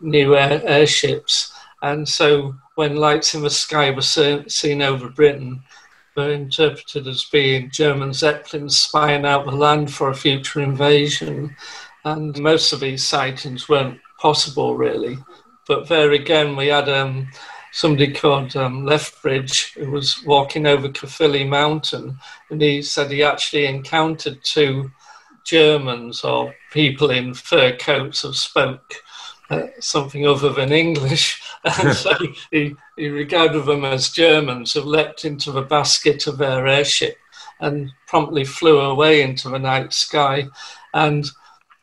new 0.00 0.36
air, 0.36 0.62
airships. 0.64 1.52
And 1.82 2.08
so 2.08 2.54
when 2.76 2.94
lights 2.94 3.34
in 3.34 3.42
the 3.42 3.50
sky 3.50 3.90
were 3.90 4.02
seen 4.02 4.82
over 4.82 5.08
Britain, 5.08 5.64
were 6.16 6.30
interpreted 6.30 7.08
as 7.08 7.24
being 7.24 7.70
German 7.72 8.12
Zeppelins 8.12 8.78
spying 8.78 9.26
out 9.26 9.44
the 9.44 9.50
land 9.50 9.92
for 9.92 10.10
a 10.10 10.14
future 10.14 10.60
invasion. 10.60 11.56
And 12.04 12.38
most 12.38 12.72
of 12.72 12.78
these 12.78 13.04
sightings 13.04 13.68
weren't 13.68 13.98
possible, 14.20 14.76
really. 14.76 15.18
But 15.66 15.88
there 15.88 16.12
again, 16.12 16.54
we 16.54 16.68
had 16.68 16.88
um, 16.88 17.26
somebody 17.76 18.10
called 18.10 18.56
um, 18.56 18.86
Lethbridge 18.86 19.74
who 19.74 19.90
was 19.90 20.24
walking 20.24 20.66
over 20.66 20.88
Caerphilly 20.88 21.44
Mountain, 21.44 22.18
and 22.48 22.62
he 22.62 22.80
said 22.80 23.10
he 23.10 23.22
actually 23.22 23.66
encountered 23.66 24.42
two 24.42 24.90
Germans 25.44 26.24
or 26.24 26.54
people 26.72 27.10
in 27.10 27.34
fur 27.34 27.76
coats 27.76 28.22
who 28.22 28.32
spoke 28.32 28.94
uh, 29.50 29.66
something 29.78 30.26
other 30.26 30.52
than 30.52 30.72
English. 30.72 31.42
And 31.82 31.94
so 31.94 32.12
he, 32.52 32.76
he 32.96 33.08
regarded 33.08 33.66
them 33.66 33.84
as 33.84 34.10
Germans 34.10 34.72
who 34.72 34.82
leapt 34.82 35.24
into 35.24 35.50
the 35.50 35.62
basket 35.62 36.28
of 36.28 36.38
their 36.38 36.66
airship 36.68 37.16
and 37.58 37.90
promptly 38.06 38.44
flew 38.44 38.78
away 38.78 39.20
into 39.20 39.48
the 39.48 39.58
night 39.58 39.92
sky. 39.92 40.46
And 40.94 41.28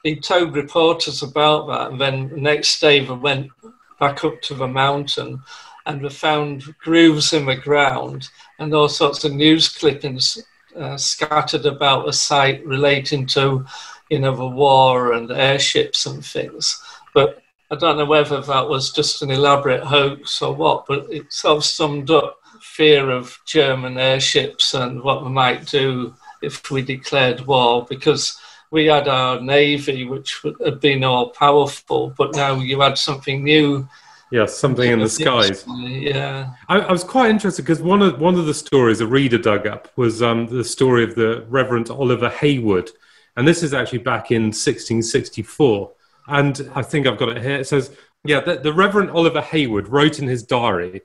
he 0.04 0.16
told 0.16 0.56
reporters 0.56 1.22
about 1.22 1.68
that. 1.68 1.92
And 1.92 2.00
then 2.00 2.30
the 2.30 2.38
next 2.38 2.80
day, 2.80 3.02
they 3.02 3.14
went 3.14 3.52
back 4.00 4.24
up 4.24 4.42
to 4.44 4.54
the 4.54 4.68
mountain 4.68 5.42
and 5.86 6.02
we 6.02 6.10
found 6.10 6.64
grooves 6.80 7.34
in 7.34 7.46
the 7.46 7.56
ground 7.56 8.30
and 8.60 8.74
all 8.74 8.90
sorts 8.90 9.24
of 9.24 9.34
news 9.34 9.70
clippings 9.70 10.42
uh, 10.76 10.98
scattered 10.98 11.66
about 11.66 12.06
the 12.06 12.14
site 12.14 12.66
relating 12.66 13.26
to, 13.28 13.66
you 14.10 14.20
know, 14.20 14.36
the 14.36 14.48
war 14.48 15.14
and 15.14 15.32
airships 15.32 16.06
and 16.06 16.26
things. 16.26 16.82
But 17.14 17.42
I 17.70 17.76
don't 17.76 17.98
know 17.98 18.06
whether 18.06 18.42
that 18.42 18.68
was 18.68 18.92
just 18.92 19.22
an 19.22 19.32
elaborate 19.32 19.84
hoax 19.84 20.42
or 20.42 20.54
what, 20.54 20.86
but 20.88 21.12
it 21.12 21.32
sort 21.32 21.58
of 21.58 21.66
summed 21.66 22.12
up 22.12 22.40
fear 22.62 23.10
of 23.10 23.40
German 23.46 23.98
airships 23.98 24.74
and 24.74 25.02
what 25.02 25.24
we 25.24 25.30
might 25.30 25.66
do 25.66 26.16
if 26.42 26.72
we 26.72 26.82
declared 26.82 27.42
war 27.46 27.86
because 27.88 28.38
we 28.72 28.86
had 28.86 29.08
our 29.08 29.40
navy, 29.40 30.06
which 30.06 30.42
had 30.64 30.80
been 30.80 31.04
all 31.04 31.30
powerful, 31.30 32.14
but 32.18 32.36
now 32.36 32.56
you 32.56 32.82
had 32.82 32.98
something 32.98 33.44
new. 33.44 33.88
Yeah, 34.34 34.48
something 34.48 34.90
in 34.90 34.98
the 34.98 35.08
skies. 35.08 35.64
Yeah, 35.68 36.56
I, 36.68 36.80
I 36.80 36.92
was 36.92 37.04
quite 37.04 37.30
interested 37.30 37.62
because 37.62 37.84
one 37.84 38.02
of 38.02 38.20
one 38.20 38.34
of 38.34 38.48
the 38.48 38.54
stories 38.56 39.00
a 39.00 39.06
reader 39.06 39.38
dug 39.38 39.68
up 39.68 39.96
was 39.96 40.24
um, 40.24 40.48
the 40.48 40.64
story 40.64 41.04
of 41.04 41.14
the 41.14 41.46
Reverend 41.50 41.92
Oliver 41.92 42.30
Heywood, 42.30 42.90
and 43.38 43.48
this 43.48 43.62
is 43.62 43.76
actually 43.76 44.00
back 44.00 44.32
in 44.32 44.46
1664. 44.46 45.92
And 46.30 46.72
I 46.74 46.82
think 46.82 47.06
I've 47.06 47.20
got 47.20 47.30
it 47.30 47.44
here. 47.44 47.58
It 47.58 47.68
says, 47.68 47.96
"Yeah, 48.24 48.40
the, 48.40 48.56
the 48.56 48.74
Reverend 48.74 49.12
Oliver 49.12 49.40
Heywood 49.40 49.90
wrote 49.90 50.18
in 50.18 50.28
his 50.28 50.42
diary." 50.42 51.04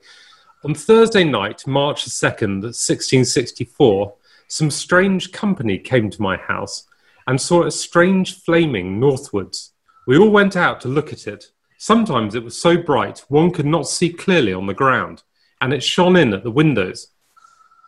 On 0.63 0.73
Thursday 0.73 1.23
night, 1.23 1.67
March 1.67 2.05
2nd, 2.05 2.63
1664, 2.63 4.11
some 4.47 4.71
strange 4.71 5.31
company 5.31 5.77
came 5.77 6.09
to 6.09 6.19
my 6.19 6.35
house 6.35 6.87
and 7.27 7.39
saw 7.39 7.63
a 7.63 7.69
strange 7.69 8.39
flaming 8.39 8.99
northwards. 8.99 9.73
We 10.07 10.17
all 10.17 10.31
went 10.31 10.55
out 10.55 10.81
to 10.81 10.87
look 10.87 11.13
at 11.13 11.27
it. 11.27 11.51
Sometimes 11.81 12.35
it 12.35 12.43
was 12.43 12.59
so 12.59 12.75
bright 12.75 13.23
one 13.29 13.51
could 13.51 13.65
not 13.65 13.87
see 13.87 14.11
clearly 14.11 14.51
on 14.51 14.67
the 14.67 14.73
ground, 14.73 15.23
and 15.61 15.71
it 15.71 15.81
shone 15.81 16.17
in 16.17 16.33
at 16.33 16.43
the 16.43 16.51
windows. 16.51 17.07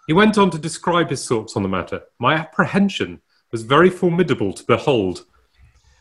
He 0.07 0.13
went 0.13 0.37
on 0.37 0.49
to 0.51 0.57
describe 0.57 1.09
his 1.09 1.27
thoughts 1.27 1.57
on 1.57 1.63
the 1.63 1.67
matter. 1.67 2.03
My 2.17 2.35
apprehension 2.35 3.19
was 3.51 3.63
very 3.63 3.89
formidable 3.89 4.53
to 4.53 4.63
behold. 4.63 5.25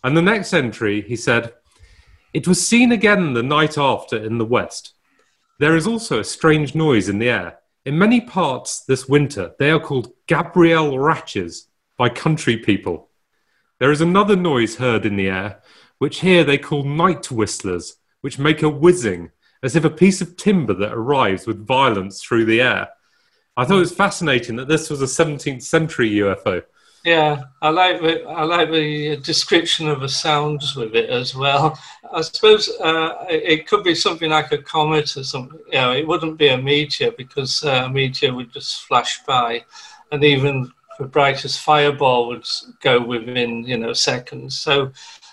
And 0.04 0.16
the 0.16 0.23
next 0.23 0.52
entry, 0.52 1.02
he 1.02 1.16
said, 1.16 1.52
It 2.32 2.47
was 2.47 2.64
seen 2.64 2.92
again 2.92 3.35
the 3.35 3.42
night 3.42 3.76
after 3.76 4.16
in 4.16 4.38
the 4.38 4.44
west. 4.44 4.92
There 5.59 5.75
is 5.75 5.88
also 5.88 6.20
a 6.20 6.25
strange 6.25 6.76
noise 6.76 7.09
in 7.09 7.18
the 7.18 7.28
air. 7.28 7.59
In 7.85 7.99
many 7.99 8.20
parts 8.20 8.85
this 8.85 9.09
winter, 9.09 9.54
they 9.59 9.68
are 9.68 9.80
called 9.80 10.12
Gabriel 10.28 10.97
Ratches 10.97 11.66
by 11.99 12.09
country 12.09 12.56
people. 12.56 13.09
There 13.80 13.90
is 13.90 14.00
another 14.00 14.37
noise 14.37 14.76
heard 14.76 15.04
in 15.04 15.16
the 15.16 15.28
air, 15.28 15.61
which 16.00 16.21
here 16.21 16.42
they 16.42 16.57
call 16.57 16.83
night 16.83 17.30
whistlers, 17.30 17.97
which 18.23 18.38
make 18.38 18.62
a 18.62 18.69
whizzing, 18.69 19.30
as 19.62 19.76
if 19.76 19.85
a 19.85 19.90
piece 19.90 20.23
of 20.23 20.35
timber 20.37 20.73
that 20.73 20.95
arrives 20.95 21.47
with 21.47 21.66
violence 21.66 22.23
through 22.23 22.47
the 22.47 22.61
air. 22.61 22.88
I 23.54 23.66
thought 23.66 23.76
it 23.76 23.80
was 23.80 23.92
fascinating 23.92 24.57
that 24.57 24.66
this 24.66 24.88
was 24.88 25.02
a 25.02 25.04
17th 25.04 25.62
century 25.62 26.11
UFO. 26.12 26.62
Yeah, 27.04 27.42
I 27.61 27.69
like 27.69 28.00
the 28.00 28.25
I 28.25 28.45
like 28.45 28.71
the 28.71 29.16
description 29.16 29.88
of 29.88 30.00
the 30.00 30.09
sounds 30.09 30.75
with 30.75 30.95
it 30.95 31.11
as 31.11 31.35
well. 31.35 31.78
I 32.12 32.23
suppose 32.23 32.71
uh, 32.80 33.26
it 33.28 33.66
could 33.66 33.85
be 33.85 33.95
something 33.95 34.30
like 34.30 34.52
a 34.52 34.59
comet 34.59 35.16
or 35.16 35.25
something. 35.25 35.61
You 35.66 35.80
know, 35.80 35.92
it 35.92 36.07
wouldn't 36.07 36.38
be 36.38 36.49
a 36.49 36.59
meteor 36.59 37.12
because 37.12 37.62
uh, 37.62 37.85
a 37.87 37.90
meteor 37.90 38.35
would 38.35 38.52
just 38.52 38.83
flash 38.83 39.21
by, 39.26 39.64
and 40.12 40.25
even 40.25 40.71
the 40.99 41.07
brightest 41.07 41.61
fireball 41.61 42.28
would 42.28 42.47
go 42.83 43.00
within 43.00 43.64
you 43.64 43.78
know 43.78 43.95
seconds. 43.95 44.59
So 44.59 44.92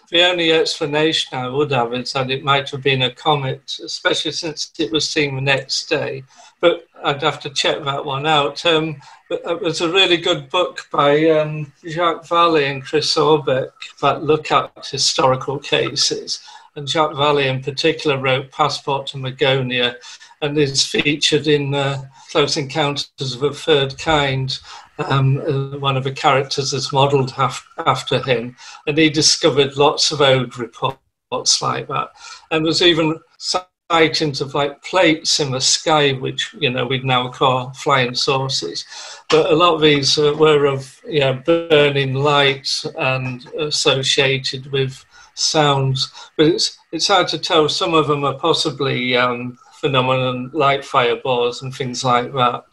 the 0.09 0.23
only 0.23 0.51
explanation 0.51 1.37
I 1.37 1.49
would 1.49 1.71
have 1.71 1.93
is 1.93 2.13
that 2.13 2.31
it 2.31 2.43
might 2.43 2.69
have 2.69 2.81
been 2.81 3.01
a 3.01 3.11
comet, 3.11 3.79
especially 3.83 4.31
since 4.31 4.71
it 4.79 4.91
was 4.91 5.07
seen 5.07 5.35
the 5.35 5.41
next 5.41 5.89
day. 5.89 6.23
But 6.61 6.87
I'd 7.03 7.21
have 7.21 7.39
to 7.41 7.49
check 7.49 7.83
that 7.83 8.05
one 8.05 8.25
out. 8.25 8.65
Um, 8.65 9.01
it 9.29 9.61
was 9.61 9.81
a 9.81 9.91
really 9.91 10.17
good 10.17 10.49
book 10.49 10.87
by 10.91 11.29
um, 11.29 11.71
Jacques 11.85 12.25
Vallée 12.25 12.71
and 12.71 12.83
Chris 12.83 13.13
Aubeck 13.15 13.71
that 14.01 14.23
look 14.23 14.51
at 14.51 14.71
historical 14.89 15.59
cases. 15.59 16.41
And 16.75 16.87
Jacques 16.87 17.13
Vallée, 17.13 17.47
in 17.47 17.61
particular, 17.61 18.17
wrote 18.17 18.51
Passport 18.51 19.07
to 19.07 19.17
Magonia 19.17 19.95
and 20.41 20.57
is 20.57 20.85
featured 20.85 21.47
in 21.47 21.73
uh, 21.73 22.03
Close 22.31 22.55
Encounters 22.55 23.35
of 23.35 23.43
a 23.43 23.53
Third 23.53 23.97
Kind 23.97 24.59
um, 24.99 25.37
uh, 25.39 25.77
one 25.77 25.97
of 25.97 26.03
the 26.03 26.11
characters 26.11 26.73
is 26.73 26.91
modelled 26.91 27.33
after 27.37 28.21
him, 28.21 28.55
and 28.85 28.97
he 28.97 29.09
discovered 29.09 29.77
lots 29.77 30.11
of 30.11 30.21
old 30.21 30.57
reports 30.57 31.61
like 31.61 31.87
that. 31.87 32.09
And 32.51 32.65
there's 32.65 32.81
even 32.81 33.19
sightings 33.37 34.41
of 34.41 34.53
like 34.53 34.81
plates 34.83 35.39
in 35.39 35.51
the 35.51 35.61
sky, 35.61 36.13
which 36.13 36.53
you 36.59 36.69
know 36.69 36.85
we'd 36.85 37.05
now 37.05 37.29
call 37.29 37.71
flying 37.73 38.15
saucers. 38.15 38.85
But 39.29 39.51
a 39.51 39.55
lot 39.55 39.75
of 39.75 39.81
these 39.81 40.17
uh, 40.17 40.33
were 40.37 40.65
of 40.65 40.99
you 41.07 41.21
know, 41.21 41.41
burning 41.45 42.13
lights 42.13 42.85
and 42.97 43.45
associated 43.59 44.71
with 44.71 45.05
sounds. 45.35 46.11
But 46.37 46.47
it's 46.47 46.77
it's 46.91 47.07
hard 47.07 47.27
to 47.29 47.37
tell. 47.37 47.69
Some 47.69 47.93
of 47.93 48.07
them 48.07 48.23
are 48.23 48.37
possibly 48.39 49.15
um, 49.15 49.57
phenomenon 49.79 50.49
like 50.53 50.83
fireballs 50.83 51.61
and 51.61 51.73
things 51.73 52.03
like 52.03 52.33
that. 52.33 52.63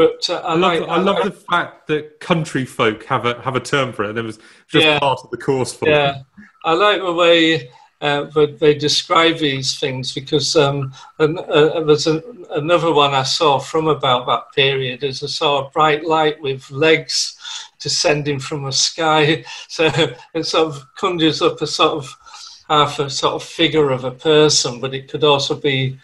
But 0.00 0.30
uh, 0.30 0.40
I, 0.46 0.52
I, 0.52 0.54
love, 0.54 0.80
like, 0.80 0.88
I, 0.88 0.96
love 0.98 1.24
the 1.24 1.30
fact 1.30 1.86
that 1.88 2.20
country 2.20 2.64
folk 2.64 3.04
have 3.04 3.26
a 3.26 3.38
have 3.42 3.54
a 3.54 3.60
term 3.60 3.92
for 3.92 4.04
it. 4.04 4.10
And 4.10 4.18
it 4.18 4.22
was 4.22 4.38
just 4.66 4.86
yeah, 4.86 4.98
part 4.98 5.20
of 5.22 5.30
the 5.30 5.36
course 5.36 5.74
for 5.74 5.90
yeah. 5.90 6.20
It. 6.20 6.24
I 6.64 6.72
like 6.72 7.02
the 7.02 7.12
way 7.12 7.70
uh, 8.00 8.24
but 8.32 8.58
they 8.58 8.74
describe 8.74 9.36
these 9.36 9.78
things 9.78 10.14
because 10.14 10.56
um, 10.56 10.90
and, 11.18 11.38
uh, 11.38 11.84
there's 11.84 12.06
a, 12.06 12.22
another 12.52 12.94
one 12.94 13.12
I 13.12 13.24
saw 13.24 13.58
from 13.58 13.88
about 13.88 14.26
that 14.26 14.52
period 14.54 15.04
is 15.04 15.22
I 15.22 15.26
saw 15.26 15.66
a 15.66 15.70
bright 15.70 16.06
light 16.06 16.40
with 16.40 16.70
legs 16.70 17.36
descending 17.78 18.38
from 18.38 18.64
the 18.64 18.72
sky. 18.72 19.44
So 19.68 19.90
it 20.32 20.44
sort 20.44 20.68
of 20.68 20.94
conjures 20.96 21.42
up 21.42 21.60
a 21.60 21.66
sort 21.66 21.92
of 21.92 22.16
half 22.70 23.00
a 23.00 23.10
sort 23.10 23.34
of 23.34 23.42
figure 23.42 23.90
of 23.90 24.04
a 24.04 24.10
person, 24.10 24.80
but 24.80 24.94
it 24.94 25.10
could 25.10 25.24
also 25.24 25.54
be 25.54 25.98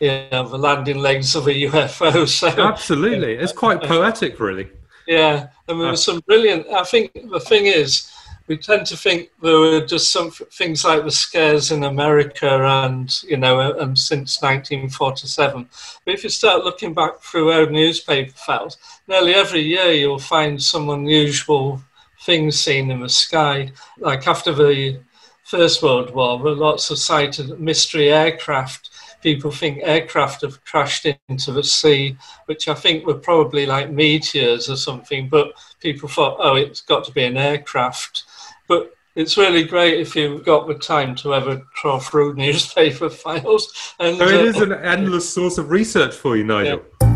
you 0.00 0.26
know, 0.32 0.48
the 0.48 0.58
landing 0.58 0.98
legs 0.98 1.36
of 1.36 1.46
a 1.46 1.50
UFO. 1.50 2.26
So 2.40 2.48
absolutely, 2.48 3.34
it's 3.34 3.52
quite 3.52 3.82
poetic, 3.82 4.40
really. 4.40 4.70
Yeah, 5.06 5.48
and 5.68 5.80
there 5.80 5.90
was 5.90 6.04
some 6.04 6.20
brilliant. 6.20 6.66
I 6.68 6.84
think 6.84 7.12
the 7.12 7.40
thing 7.40 7.66
is, 7.66 8.10
we 8.50 8.56
tend 8.56 8.84
to 8.86 8.96
think 8.96 9.30
there 9.40 9.58
were 9.58 9.86
just 9.86 10.10
some 10.10 10.32
things 10.32 10.84
like 10.84 11.04
the 11.04 11.10
scares 11.12 11.70
in 11.70 11.84
America 11.84 12.48
and, 12.48 13.22
you 13.22 13.36
know, 13.36 13.60
and 13.60 13.78
uh, 13.78 13.82
um, 13.82 13.94
since 13.94 14.42
1947. 14.42 15.68
But 16.04 16.14
if 16.14 16.24
you 16.24 16.30
start 16.30 16.64
looking 16.64 16.92
back 16.92 17.20
through 17.20 17.52
old 17.52 17.70
newspaper 17.70 18.32
files, 18.32 18.76
nearly 19.06 19.34
every 19.34 19.60
year 19.60 19.92
you'll 19.92 20.18
find 20.18 20.60
some 20.60 20.90
unusual 20.90 21.80
things 22.22 22.58
seen 22.58 22.90
in 22.90 22.98
the 22.98 23.08
sky. 23.08 23.70
Like 23.98 24.26
after 24.26 24.52
the 24.52 24.98
First 25.44 25.80
World 25.80 26.12
War, 26.12 26.36
there 26.38 26.46
were 26.46 26.54
lots 26.54 26.90
of 26.90 26.98
sighted 26.98 27.60
mystery 27.60 28.12
aircraft. 28.12 28.89
People 29.22 29.50
think 29.50 29.80
aircraft 29.82 30.42
have 30.42 30.64
crashed 30.64 31.06
into 31.28 31.52
the 31.52 31.62
sea, 31.62 32.16
which 32.46 32.68
I 32.68 32.74
think 32.74 33.06
were 33.06 33.14
probably 33.14 33.66
like 33.66 33.90
meteors 33.90 34.70
or 34.70 34.76
something, 34.76 35.28
but 35.28 35.52
people 35.80 36.08
thought, 36.08 36.38
oh, 36.40 36.54
it's 36.54 36.80
got 36.80 37.04
to 37.04 37.12
be 37.12 37.24
an 37.24 37.36
aircraft. 37.36 38.24
But 38.66 38.94
it's 39.14 39.36
really 39.36 39.64
great 39.64 40.00
if 40.00 40.16
you've 40.16 40.44
got 40.44 40.66
the 40.66 40.74
time 40.74 41.14
to 41.16 41.34
ever 41.34 41.62
troll 41.74 41.98
through 41.98 42.34
newspaper 42.36 43.10
files. 43.10 43.94
And, 43.98 44.16
so 44.16 44.26
it 44.26 44.34
uh, 44.34 44.44
is 44.44 44.60
an 44.60 44.72
endless 44.72 45.28
source 45.28 45.58
of 45.58 45.70
research 45.70 46.14
for 46.14 46.36
you, 46.36 46.44
Nigel. 46.44 46.82
Yeah. 47.02 47.10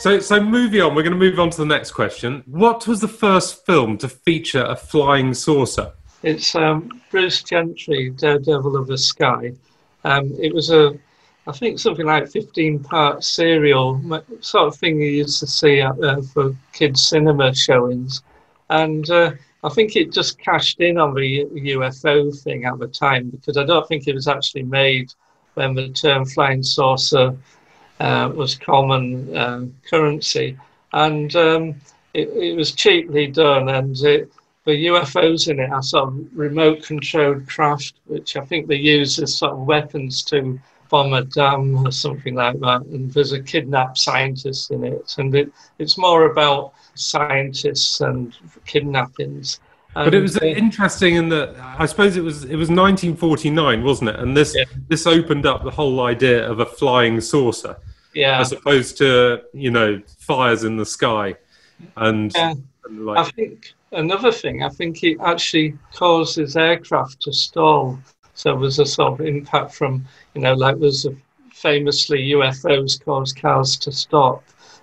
So, 0.00 0.18
so 0.18 0.40
moving 0.40 0.80
on, 0.80 0.94
we're 0.94 1.02
going 1.02 1.12
to 1.12 1.18
move 1.18 1.38
on 1.38 1.50
to 1.50 1.58
the 1.58 1.66
next 1.66 1.92
question. 1.92 2.42
What 2.46 2.86
was 2.86 3.00
the 3.00 3.08
first 3.08 3.66
film 3.66 3.98
to 3.98 4.08
feature 4.08 4.64
a 4.64 4.74
flying 4.74 5.34
saucer? 5.34 5.92
It's 6.22 6.54
um, 6.54 7.02
Bruce 7.10 7.42
Gentry, 7.42 8.08
Daredevil 8.08 8.76
of 8.76 8.86
the 8.86 8.96
Sky. 8.96 9.52
Um, 10.04 10.34
it 10.38 10.54
was 10.54 10.70
a, 10.70 10.98
I 11.46 11.52
think 11.52 11.78
something 11.78 12.06
like 12.06 12.28
15 12.28 12.80
part 12.80 13.24
serial, 13.24 14.00
sort 14.40 14.68
of 14.68 14.76
thing 14.76 15.00
you 15.00 15.10
used 15.10 15.40
to 15.40 15.46
see 15.46 15.80
at, 15.80 16.02
uh, 16.02 16.22
for 16.22 16.54
kids' 16.72 17.06
cinema 17.06 17.54
showings. 17.54 18.22
And 18.68 19.08
uh, 19.10 19.32
I 19.62 19.68
think 19.68 19.96
it 19.96 20.12
just 20.12 20.38
cashed 20.38 20.80
in 20.80 20.98
on 20.98 21.14
the 21.14 21.44
UFO 21.44 22.38
thing 22.42 22.64
at 22.64 22.78
the 22.78 22.88
time 22.88 23.30
because 23.30 23.56
I 23.56 23.64
don't 23.64 23.86
think 23.88 24.06
it 24.06 24.14
was 24.14 24.28
actually 24.28 24.62
made 24.62 25.12
when 25.54 25.74
the 25.74 25.88
term 25.88 26.24
flying 26.24 26.62
saucer 26.62 27.36
uh, 27.98 28.32
was 28.34 28.54
common 28.56 29.36
uh, 29.36 29.66
currency. 29.88 30.56
And 30.92 31.34
um, 31.36 31.74
it, 32.14 32.28
it, 32.30 32.56
was 32.56 32.72
cheaply 32.72 33.28
done, 33.28 33.68
and 33.68 33.96
it, 33.98 34.32
the 34.64 34.86
UFOs 34.86 35.48
in 35.48 35.60
it 35.60 35.70
are 35.70 35.82
sort 35.82 36.08
of 36.08 36.26
remote 36.32 36.82
controlled 36.82 37.48
craft, 37.48 37.94
which 38.06 38.36
I 38.36 38.44
think 38.44 38.66
they 38.66 38.76
use 38.76 39.18
as 39.18 39.36
sort 39.36 39.52
of 39.52 39.60
weapons 39.60 40.22
to 40.24 40.60
bomb 40.90 41.12
a 41.14 41.22
dam 41.22 41.86
or 41.86 41.92
something 41.92 42.34
like 42.34 42.58
that. 42.60 42.82
And 42.82 43.10
there's 43.12 43.32
a 43.32 43.42
kidnapped 43.42 43.98
scientist 43.98 44.70
in 44.70 44.84
it, 44.84 45.14
and 45.18 45.34
it, 45.34 45.52
it's 45.78 45.96
more 45.96 46.30
about 46.30 46.74
scientists 46.94 48.00
and 48.00 48.34
kidnappings. 48.66 49.60
And 49.94 50.04
but 50.04 50.14
it 50.14 50.20
was 50.20 50.36
uh, 50.36 50.44
interesting 50.44 51.16
in 51.16 51.30
that 51.30 51.56
I 51.58 51.86
suppose 51.86 52.16
it 52.16 52.22
was 52.22 52.44
it 52.44 52.56
was 52.56 52.68
1949, 52.68 53.82
wasn't 53.82 54.10
it? 54.10 54.20
And 54.20 54.36
this 54.36 54.54
yeah. 54.54 54.64
this 54.88 55.06
opened 55.06 55.46
up 55.46 55.64
the 55.64 55.70
whole 55.70 56.00
idea 56.02 56.48
of 56.48 56.60
a 56.60 56.66
flying 56.66 57.20
saucer, 57.20 57.76
yeah, 58.14 58.38
as 58.40 58.52
opposed 58.52 58.98
to 58.98 59.42
you 59.52 59.70
know 59.70 60.00
fires 60.18 60.64
in 60.64 60.76
the 60.76 60.86
sky, 60.86 61.34
and, 61.96 62.32
yeah. 62.34 62.54
Like, 62.88 63.18
I 63.18 63.30
think 63.30 63.72
another 63.92 64.32
thing 64.32 64.62
I 64.62 64.68
think 64.68 65.02
it 65.02 65.18
actually 65.20 65.76
causes 65.94 66.56
aircraft 66.56 67.20
to 67.22 67.32
stall. 67.32 67.98
So 68.34 68.58
there's 68.58 68.78
a 68.78 68.86
sort 68.86 69.20
of 69.20 69.26
impact 69.26 69.74
from 69.74 70.04
you 70.34 70.42
know 70.42 70.54
like 70.54 70.78
there's 70.78 71.06
famously 71.52 72.30
UFOs 72.30 73.04
cause 73.04 73.32
cars 73.32 73.76
to 73.78 73.92
stop 73.92 74.42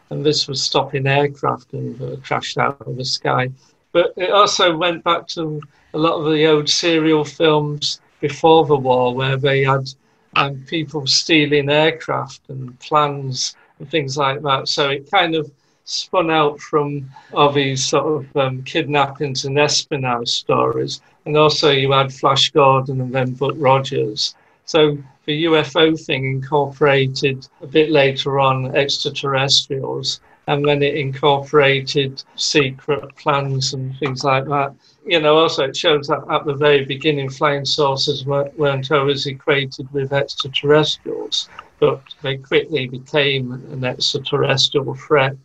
and 0.09 0.25
this 0.25 0.47
was 0.47 0.61
stopping 0.61 1.07
aircraft 1.07 1.73
and 1.73 2.01
uh, 2.01 2.15
crashed 2.23 2.57
out 2.57 2.81
of 2.81 2.95
the 2.95 3.05
sky. 3.05 3.49
But 3.91 4.13
it 4.15 4.31
also 4.31 4.75
went 4.75 5.03
back 5.03 5.27
to 5.29 5.61
a 5.93 5.97
lot 5.97 6.19
of 6.19 6.31
the 6.31 6.45
old 6.45 6.69
serial 6.69 7.25
films 7.25 7.99
before 8.19 8.65
the 8.65 8.75
war 8.75 9.13
where 9.13 9.37
they 9.37 9.63
had 9.63 9.89
um, 10.35 10.63
people 10.67 11.05
stealing 11.07 11.69
aircraft 11.69 12.41
and 12.49 12.77
plans 12.79 13.55
and 13.79 13.89
things 13.89 14.17
like 14.17 14.41
that. 14.43 14.67
So 14.67 14.89
it 14.89 15.09
kind 15.09 15.35
of 15.35 15.51
spun 15.87 16.29
out 16.29 16.59
from 16.59 17.09
these 17.53 17.83
sort 17.83 18.25
of 18.25 18.37
um, 18.37 18.61
kidnappings 18.63 19.45
and 19.45 19.57
espionage 19.57 20.27
stories. 20.29 21.01
And 21.25 21.37
also 21.37 21.71
you 21.71 21.91
had 21.93 22.13
Flash 22.13 22.51
Gordon 22.51 23.01
and 23.01 23.13
then 23.13 23.33
Buck 23.33 23.55
Rogers. 23.57 24.35
So 24.65 24.97
the 25.25 25.45
UFO 25.45 25.97
thing 26.05 26.25
incorporated 26.25 27.47
a 27.61 27.67
bit 27.67 27.89
later 27.89 28.39
on 28.39 28.75
extraterrestrials, 28.75 30.19
and 30.47 30.65
then 30.65 30.83
it 30.83 30.95
incorporated 30.95 32.23
secret 32.35 33.15
plans 33.15 33.73
and 33.73 33.97
things 33.97 34.25
like 34.25 34.45
that. 34.45 34.73
You 35.05 35.21
know, 35.21 35.37
also 35.37 35.65
it 35.65 35.75
shows 35.75 36.07
that 36.07 36.23
at 36.29 36.45
the 36.45 36.53
very 36.53 36.83
beginning, 36.83 37.29
flying 37.29 37.63
saucers 37.63 38.25
weren't 38.25 38.91
always 38.91 39.25
equated 39.25 39.91
with 39.93 40.11
extraterrestrials, 40.11 41.49
but 41.79 42.01
they 42.21 42.37
quickly 42.37 42.87
became 42.87 43.51
an 43.71 43.85
extraterrestrial 43.85 44.95
threat. 44.95 45.37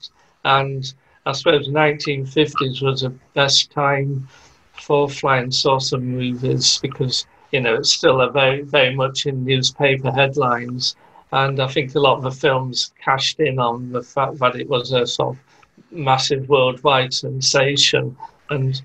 And 0.45 0.93
I 1.27 1.33
suppose 1.33 1.67
the 1.67 1.73
1950s 1.73 2.83
was 2.83 3.03
the 3.03 3.15
best 3.35 3.71
time 3.71 4.29
for 4.73 5.09
flying 5.09 5.51
saucer 5.51 5.99
movies 5.99 6.79
because 6.83 7.27
you 7.53 7.61
know, 7.61 7.75
it's 7.75 7.93
still 7.93 8.29
very, 8.31 8.63
very 8.63 8.95
much 8.95 9.27
in 9.27 9.45
newspaper 9.45 10.11
headlines. 10.11 10.97
And 11.33 11.61
I 11.61 11.69
think 11.69 11.95
a 11.95 12.01
lot 12.01 12.17
of 12.17 12.23
the 12.23 12.31
films 12.31 12.93
cashed 13.03 13.39
in 13.41 13.59
on 13.59 13.93
the 13.93 14.03
fact 14.03 14.39
that 14.39 14.57
it 14.57 14.69
was 14.69 14.93
a 14.93 15.07
sort 15.07 15.37
of 15.37 15.43
massive 15.91 16.49
worldwide 16.49 17.13
sensation. 17.13 18.17
And 18.51 18.81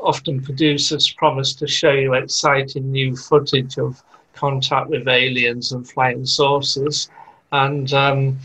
often 0.00 0.42
producers 0.42 1.10
promise 1.12 1.54
to 1.54 1.68
show 1.68 1.92
you 1.92 2.14
exciting 2.14 2.90
new 2.90 3.16
footage 3.16 3.78
of 3.78 4.02
contact 4.34 4.88
with 4.88 5.06
aliens 5.06 5.70
and 5.70 5.88
flying 5.88 6.26
saucers. 6.26 7.08
And 7.52 7.92
um, 7.92 8.38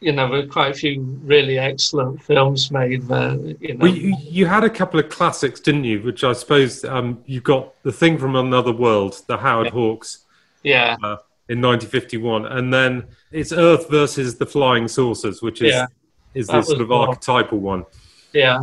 you 0.00 0.12
know, 0.12 0.28
there 0.28 0.42
were 0.42 0.46
quite 0.46 0.70
a 0.70 0.74
few 0.74 1.00
really 1.24 1.58
excellent 1.58 2.22
films 2.22 2.70
made 2.70 3.02
there. 3.02 3.34
You, 3.34 3.74
know. 3.74 3.84
well, 3.84 3.94
you, 3.94 4.16
you, 4.20 4.46
had 4.46 4.64
a 4.64 4.70
couple 4.70 5.00
of 5.00 5.08
classics, 5.08 5.60
didn't 5.60 5.84
you? 5.84 6.00
Which 6.02 6.24
I 6.24 6.32
suppose 6.32 6.84
um, 6.84 7.22
you 7.26 7.40
got 7.40 7.74
the 7.82 7.92
thing 7.92 8.18
from 8.18 8.36
another 8.36 8.72
world, 8.72 9.22
the 9.26 9.36
Howard 9.36 9.66
yeah. 9.66 9.72
Hawks, 9.72 10.24
yeah, 10.62 10.96
uh, 11.02 11.16
in 11.48 11.60
1951, 11.60 12.46
and 12.46 12.72
then 12.72 13.04
it's 13.30 13.52
Earth 13.52 13.88
versus 13.90 14.36
the 14.36 14.46
Flying 14.46 14.88
Saucers, 14.88 15.42
which 15.42 15.62
is 15.62 15.72
yeah. 15.72 15.86
is 16.34 16.46
this 16.46 16.66
sort 16.66 16.80
of 16.80 16.88
more, 16.88 17.08
archetypal 17.08 17.58
one. 17.58 17.84
Yeah, 18.32 18.62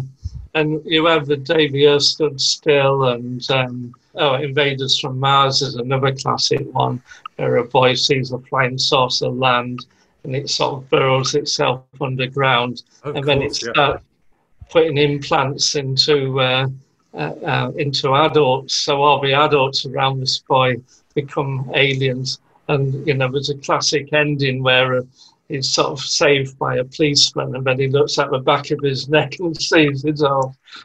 and 0.53 0.81
you 0.85 1.05
have 1.05 1.25
the 1.25 1.37
the 1.37 1.87
Earth 1.87 2.03
Stood 2.03 2.39
Still, 2.39 3.05
and 3.05 3.49
um, 3.51 3.93
oh, 4.15 4.35
Invaders 4.35 4.99
from 4.99 5.19
Mars 5.19 5.61
is 5.61 5.75
another 5.75 6.13
classic 6.13 6.65
one, 6.73 7.01
where 7.37 7.57
a 7.57 7.65
boy 7.65 7.95
sees 7.95 8.31
a 8.31 8.39
flying 8.39 8.77
saucer 8.77 9.29
land 9.29 9.85
and 10.23 10.35
it 10.35 10.49
sort 10.49 10.73
of 10.73 10.89
burrows 10.89 11.35
itself 11.35 11.83
underground, 12.01 12.83
of 13.03 13.15
and 13.15 13.25
course, 13.25 13.25
then 13.25 13.41
it 13.41 13.55
starts 13.55 14.03
yeah. 14.03 14.67
putting 14.69 14.97
implants 14.97 15.75
into 15.75 16.39
uh, 16.39 16.67
uh, 17.13 17.33
uh, 17.45 17.71
into 17.77 18.13
adults. 18.15 18.75
So 18.75 19.01
all 19.01 19.21
the 19.21 19.33
adults 19.33 19.85
around 19.85 20.19
this 20.19 20.39
boy 20.39 20.75
become 21.15 21.71
aliens, 21.73 22.39
and 22.67 23.05
you 23.07 23.13
know 23.13 23.31
there's 23.31 23.49
a 23.49 23.57
classic 23.57 24.13
ending 24.13 24.63
where. 24.63 24.99
Uh, 24.99 25.01
he's 25.49 25.67
sort 25.67 25.87
of 25.87 25.99
saved 25.99 26.57
by 26.59 26.77
a 26.77 26.83
policeman, 26.83 27.55
and 27.55 27.65
then 27.65 27.79
he 27.79 27.87
looks 27.87 28.19
at 28.19 28.29
the 28.29 28.37
back 28.37 28.69
of 28.69 28.79
his 28.81 29.09
neck 29.09 29.33
and 29.39 29.59
sees 29.61 30.05
it's 30.05 30.23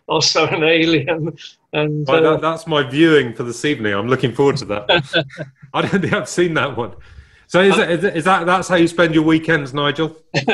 also 0.08 0.46
an 0.46 0.64
alien. 0.64 1.36
And 1.74 2.06
that, 2.06 2.24
uh, 2.24 2.36
that's 2.38 2.66
my 2.66 2.82
viewing 2.82 3.34
for 3.34 3.42
this 3.42 3.64
evening. 3.64 3.92
I'm 3.92 4.08
looking 4.08 4.32
forward 4.32 4.56
to 4.58 4.64
that. 4.64 5.46
I 5.74 5.82
don't 5.82 6.00
think 6.00 6.12
I've 6.12 6.28
seen 6.28 6.54
that 6.54 6.76
one. 6.76 6.94
So 7.46 7.60
is, 7.60 7.78
uh, 7.78 7.82
it, 7.82 8.04
is 8.04 8.24
that 8.24 8.46
that's 8.46 8.68
how 8.68 8.76
you 8.76 8.88
spend 8.88 9.14
your 9.14 9.24
weekends, 9.24 9.74
Nigel? 9.74 10.16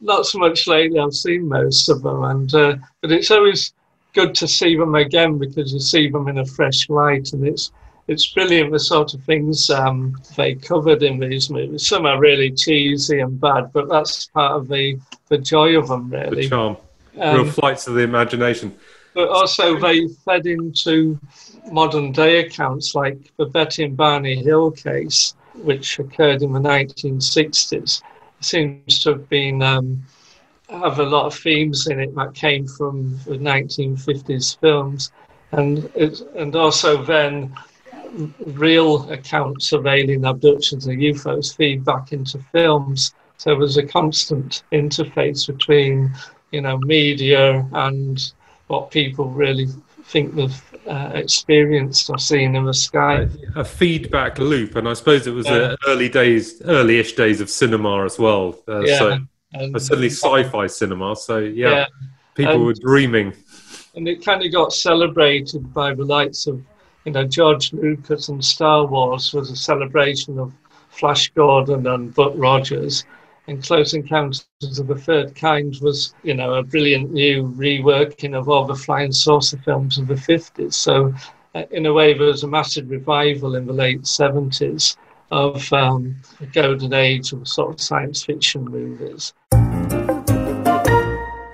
Not 0.00 0.26
so 0.26 0.38
much 0.38 0.66
lately. 0.66 0.98
I've 0.98 1.14
seen 1.14 1.48
most 1.48 1.88
of 1.88 2.02
them, 2.02 2.24
and 2.24 2.54
uh, 2.54 2.76
but 3.00 3.12
it's 3.12 3.30
always 3.30 3.72
good 4.12 4.34
to 4.34 4.48
see 4.48 4.76
them 4.76 4.94
again 4.94 5.38
because 5.38 5.72
you 5.72 5.80
see 5.80 6.08
them 6.08 6.28
in 6.28 6.38
a 6.38 6.46
fresh 6.46 6.88
light, 6.88 7.32
and 7.32 7.46
it's 7.46 7.70
it's 8.08 8.26
brilliant 8.32 8.72
the 8.72 8.78
sort 8.78 9.14
of 9.14 9.22
things 9.24 9.68
um, 9.70 10.16
they 10.36 10.54
covered 10.54 11.02
in 11.02 11.18
these 11.18 11.50
movies. 11.50 11.86
Some 11.86 12.06
are 12.06 12.18
really 12.18 12.50
cheesy 12.52 13.20
and 13.20 13.40
bad, 13.40 13.72
but 13.72 13.88
that's 13.88 14.26
part 14.26 14.52
of 14.52 14.68
the 14.68 14.98
the 15.28 15.38
joy 15.38 15.76
of 15.76 15.88
them, 15.88 16.10
really. 16.10 16.42
The 16.44 16.48
charm, 16.48 16.76
um, 17.20 17.36
real 17.36 17.50
flights 17.50 17.86
of 17.86 17.94
the 17.94 18.02
imagination. 18.02 18.74
but 19.14 19.28
also 19.28 19.78
they 19.78 20.08
fed 20.24 20.46
into 20.46 21.18
modern 21.70 22.12
day 22.12 22.40
accounts 22.40 22.94
like 22.94 23.18
the 23.36 23.46
Betty 23.46 23.84
and 23.84 23.96
Barney 23.96 24.36
Hill 24.36 24.70
case, 24.70 25.34
which 25.54 25.98
occurred 25.98 26.42
in 26.42 26.52
the 26.52 26.60
1960s. 26.60 28.02
seems 28.40 29.00
to 29.02 29.10
have 29.10 29.28
been 29.28 29.62
um, 29.62 30.02
have 30.68 30.98
a 30.98 31.04
lot 31.04 31.26
of 31.26 31.34
themes 31.34 31.86
in 31.86 32.00
it 32.00 32.14
that 32.14 32.34
came 32.34 32.66
from 32.66 33.18
the 33.26 33.38
1950s 33.38 34.58
films, 34.60 35.10
and 35.52 35.90
and 36.36 36.54
also 36.56 37.02
then 37.02 37.54
real 38.46 39.10
accounts 39.10 39.72
of 39.72 39.86
alien 39.86 40.24
abductions 40.24 40.86
and 40.86 41.00
UFOs 41.00 41.54
feed 41.56 41.84
back 41.84 42.12
into 42.12 42.38
films. 42.52 43.14
So 43.38 43.54
there's 43.56 43.76
a 43.76 43.86
constant 43.86 44.62
interface 44.72 45.46
between, 45.46 46.10
you 46.50 46.62
know, 46.62 46.78
media 46.78 47.66
and 47.72 48.18
what 48.68 48.90
people 48.90 49.28
really 49.28 49.66
think 50.04 50.34
they've 50.34 50.65
uh, 50.86 51.10
experienced 51.14 52.10
or 52.10 52.18
seen 52.18 52.56
in 52.56 52.64
the 52.64 52.74
sky. 52.74 53.28
A 53.54 53.64
feedback 53.64 54.38
loop, 54.38 54.76
and 54.76 54.88
I 54.88 54.94
suppose 54.94 55.26
it 55.26 55.32
was 55.32 55.46
yeah. 55.46 55.52
the 55.52 55.78
early 55.88 56.08
days, 56.08 56.62
early-ish 56.62 57.14
days 57.14 57.40
of 57.40 57.50
cinema 57.50 58.04
as 58.04 58.18
well. 58.18 58.58
Uh, 58.68 58.80
yeah. 58.80 58.98
So 58.98 59.18
and, 59.52 59.82
certainly 59.82 60.10
sci-fi 60.10 60.66
cinema. 60.66 61.16
So 61.16 61.38
yeah, 61.38 61.70
yeah. 61.70 61.86
people 62.34 62.54
and, 62.54 62.64
were 62.64 62.74
dreaming. 62.74 63.32
And 63.94 64.06
it 64.06 64.24
kind 64.24 64.44
of 64.44 64.52
got 64.52 64.72
celebrated 64.72 65.72
by 65.72 65.94
the 65.94 66.04
likes 66.04 66.46
of, 66.46 66.62
you 67.04 67.12
know, 67.12 67.24
George 67.24 67.72
Lucas 67.72 68.28
and 68.28 68.44
Star 68.44 68.86
Wars 68.86 69.32
was 69.32 69.50
a 69.50 69.56
celebration 69.56 70.38
of 70.38 70.52
Flash 70.90 71.30
Gordon 71.30 71.86
and 71.86 72.14
Buck 72.14 72.32
Rogers. 72.36 73.04
And 73.48 73.62
Close 73.62 73.94
Encounters 73.94 74.48
of 74.62 74.88
the 74.88 74.96
Third 74.96 75.36
Kind 75.36 75.78
was, 75.80 76.14
you 76.24 76.34
know, 76.34 76.54
a 76.54 76.64
brilliant 76.64 77.12
new 77.12 77.44
reworking 77.44 78.36
of 78.36 78.48
all 78.48 78.64
the 78.64 78.74
flying 78.74 79.12
saucer 79.12 79.56
films 79.58 79.98
of 79.98 80.08
the 80.08 80.14
50s. 80.14 80.74
So, 80.74 81.14
uh, 81.54 81.62
in 81.70 81.86
a 81.86 81.92
way, 81.92 82.12
there 82.12 82.26
was 82.26 82.42
a 82.42 82.48
massive 82.48 82.90
revival 82.90 83.54
in 83.54 83.66
the 83.66 83.72
late 83.72 84.02
70s 84.02 84.96
of 85.30 85.72
um, 85.72 86.16
the 86.40 86.46
golden 86.46 86.92
age 86.92 87.32
of 87.32 87.46
sort 87.46 87.72
of 87.72 87.80
science 87.80 88.24
fiction 88.24 88.64
movies. 88.64 89.32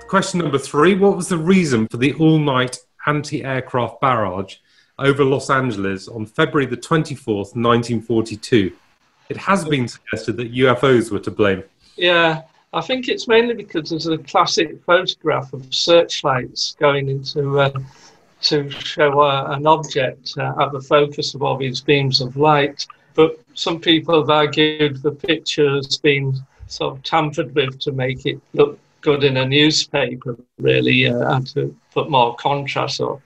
Question 0.07 0.39
number 0.39 0.59
three 0.59 0.95
What 0.95 1.15
was 1.15 1.27
the 1.27 1.37
reason 1.37 1.87
for 1.87 1.97
the 1.97 2.13
all 2.13 2.39
night 2.39 2.77
anti 3.05 3.43
aircraft 3.43 4.01
barrage 4.01 4.55
over 4.97 5.23
Los 5.23 5.49
Angeles 5.49 6.07
on 6.07 6.25
February 6.25 6.65
the 6.65 6.77
24th, 6.77 7.55
1942? 7.55 8.71
It 9.29 9.37
has 9.37 9.65
been 9.65 9.87
suggested 9.87 10.37
that 10.37 10.53
UFOs 10.53 11.11
were 11.11 11.19
to 11.19 11.31
blame. 11.31 11.63
Yeah, 11.95 12.41
I 12.73 12.81
think 12.81 13.07
it's 13.07 13.27
mainly 13.27 13.53
because 13.53 13.89
there's 13.89 14.07
a 14.07 14.17
classic 14.17 14.83
photograph 14.83 15.53
of 15.53 15.73
searchlights 15.73 16.75
going 16.79 17.07
into 17.07 17.59
uh, 17.59 17.79
to 18.41 18.69
show 18.69 19.21
uh, 19.21 19.53
an 19.55 19.67
object 19.67 20.33
uh, 20.37 20.53
at 20.59 20.71
the 20.71 20.81
focus 20.81 21.33
of 21.33 21.43
all 21.43 21.57
these 21.57 21.81
beams 21.81 22.19
of 22.19 22.35
light. 22.35 22.85
But 23.13 23.39
some 23.53 23.79
people 23.79 24.19
have 24.19 24.29
argued 24.29 25.01
the 25.01 25.11
picture 25.11 25.75
has 25.75 25.97
been 25.97 26.35
sort 26.67 26.97
of 26.97 27.03
tampered 27.03 27.53
with 27.53 27.79
to 27.81 27.91
make 27.91 28.25
it 28.25 28.41
look 28.53 28.79
good 29.01 29.23
in 29.23 29.37
a 29.37 29.45
newspaper, 29.45 30.35
really, 30.57 31.07
uh, 31.07 31.35
and 31.35 31.47
to 31.53 31.75
put 31.93 32.09
more 32.09 32.35
contrast 32.35 32.99
or 32.99 33.21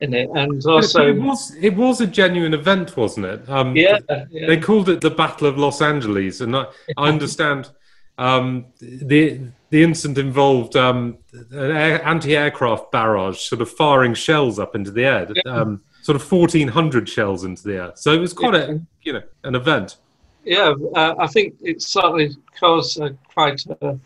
in 0.00 0.14
it. 0.14 0.30
And 0.30 0.64
also, 0.64 1.08
it 1.08 1.20
was 1.20 1.54
it 1.60 1.76
was 1.76 2.00
a 2.00 2.06
genuine 2.06 2.54
event, 2.54 2.96
wasn't 2.96 3.26
it? 3.26 3.48
Um, 3.48 3.76
yeah, 3.76 3.98
yeah, 4.30 4.46
They 4.46 4.58
called 4.58 4.88
it 4.88 5.00
the 5.02 5.10
Battle 5.10 5.46
of 5.46 5.58
Los 5.58 5.82
Angeles, 5.82 6.40
and 6.40 6.56
I, 6.56 6.66
I 6.96 7.08
understand 7.14 7.70
um, 8.18 8.66
the 8.80 9.40
the 9.70 9.82
incident 9.82 10.18
involved 10.18 10.76
um, 10.76 11.18
an 11.50 11.70
anti-aircraft 11.72 12.90
barrage, 12.90 13.38
sort 13.38 13.60
of 13.60 13.70
firing 13.70 14.14
shells 14.14 14.58
up 14.58 14.74
into 14.74 14.90
the 14.90 15.04
air, 15.04 15.28
um, 15.46 15.82
sort 16.02 16.16
of 16.16 16.22
fourteen 16.22 16.68
hundred 16.68 17.08
shells 17.08 17.44
into 17.44 17.62
the 17.62 17.76
air. 17.76 17.92
So 17.94 18.12
it 18.12 18.18
was 18.18 18.32
quite 18.32 18.54
a 18.54 18.80
you 19.02 19.12
know 19.12 19.22
an 19.44 19.54
event. 19.54 19.96
Yeah, 20.44 20.74
uh, 20.94 21.14
I 21.18 21.26
think 21.26 21.54
it 21.60 21.82
certainly 21.82 22.30
caused 22.58 23.00
uh, 23.00 23.10
quite 23.32 23.62
a, 23.82 23.98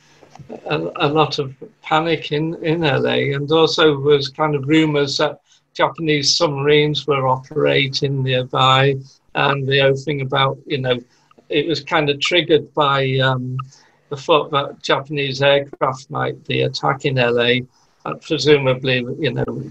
a, 0.67 0.79
a, 0.97 1.09
lot 1.09 1.39
of 1.39 1.55
panic 1.83 2.33
in, 2.33 2.55
in 2.65 2.81
LA, 2.81 3.35
and 3.35 3.51
also 3.53 3.97
was 3.97 4.29
kind 4.29 4.57
of 4.57 4.67
rumours 4.67 5.19
that 5.19 5.41
Japanese 5.73 6.37
submarines 6.37 7.07
were 7.07 7.29
operating 7.29 8.25
nearby, 8.25 8.97
and 9.35 9.69
the 9.69 9.79
whole 9.79 9.97
thing 9.97 10.21
about 10.21 10.59
you 10.67 10.79
know 10.79 10.99
it 11.49 11.67
was 11.67 11.81
kind 11.81 12.11
of 12.11 12.19
triggered 12.19 12.73
by 12.75 13.19
um, 13.19 13.57
the 14.13 14.19
thought 14.19 14.51
that 14.51 14.83
Japanese 14.83 15.41
aircraft 15.41 16.11
might 16.11 16.47
be 16.47 16.61
attacking 16.63 17.17
LA. 17.17 17.65
And 18.05 18.05
uh, 18.05 18.15
presumably, 18.17 18.99
you 19.19 19.33
know, 19.33 19.71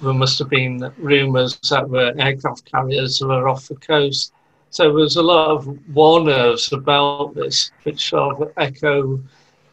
there 0.00 0.12
must 0.12 0.38
have 0.38 0.48
been 0.48 0.92
rumours 0.98 1.58
that 1.70 1.90
were 1.90 2.14
aircraft 2.16 2.70
carriers 2.70 3.20
were 3.20 3.48
off 3.48 3.66
the 3.66 3.74
coast. 3.74 4.32
So 4.70 4.84
there 4.84 4.92
was 4.92 5.16
a 5.16 5.22
lot 5.22 5.48
of 5.50 5.66
war 5.88 6.20
nerves 6.22 6.72
about 6.72 7.34
this, 7.34 7.72
which 7.82 8.10
sort 8.10 8.40
of 8.40 8.52
echo 8.56 9.20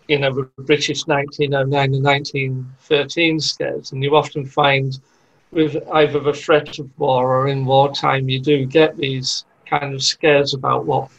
you 0.07 0.17
know, 0.17 0.33
the 0.33 0.63
British 0.63 1.05
1909 1.05 1.93
and 1.93 2.03
1913 2.03 3.39
scares. 3.39 3.91
And 3.91 4.01
you 4.01 4.15
often 4.15 4.47
find 4.47 4.97
with 5.51 5.77
either 5.93 6.19
the 6.19 6.33
threat 6.33 6.79
of 6.79 6.89
war 6.97 7.35
or 7.35 7.49
in 7.49 7.65
wartime, 7.65 8.29
you 8.29 8.39
do 8.39 8.65
get 8.65 8.97
these 8.97 9.45
kind 9.67 9.93
of 9.93 10.01
scares 10.01 10.55
about 10.55 10.85
what 10.85 11.11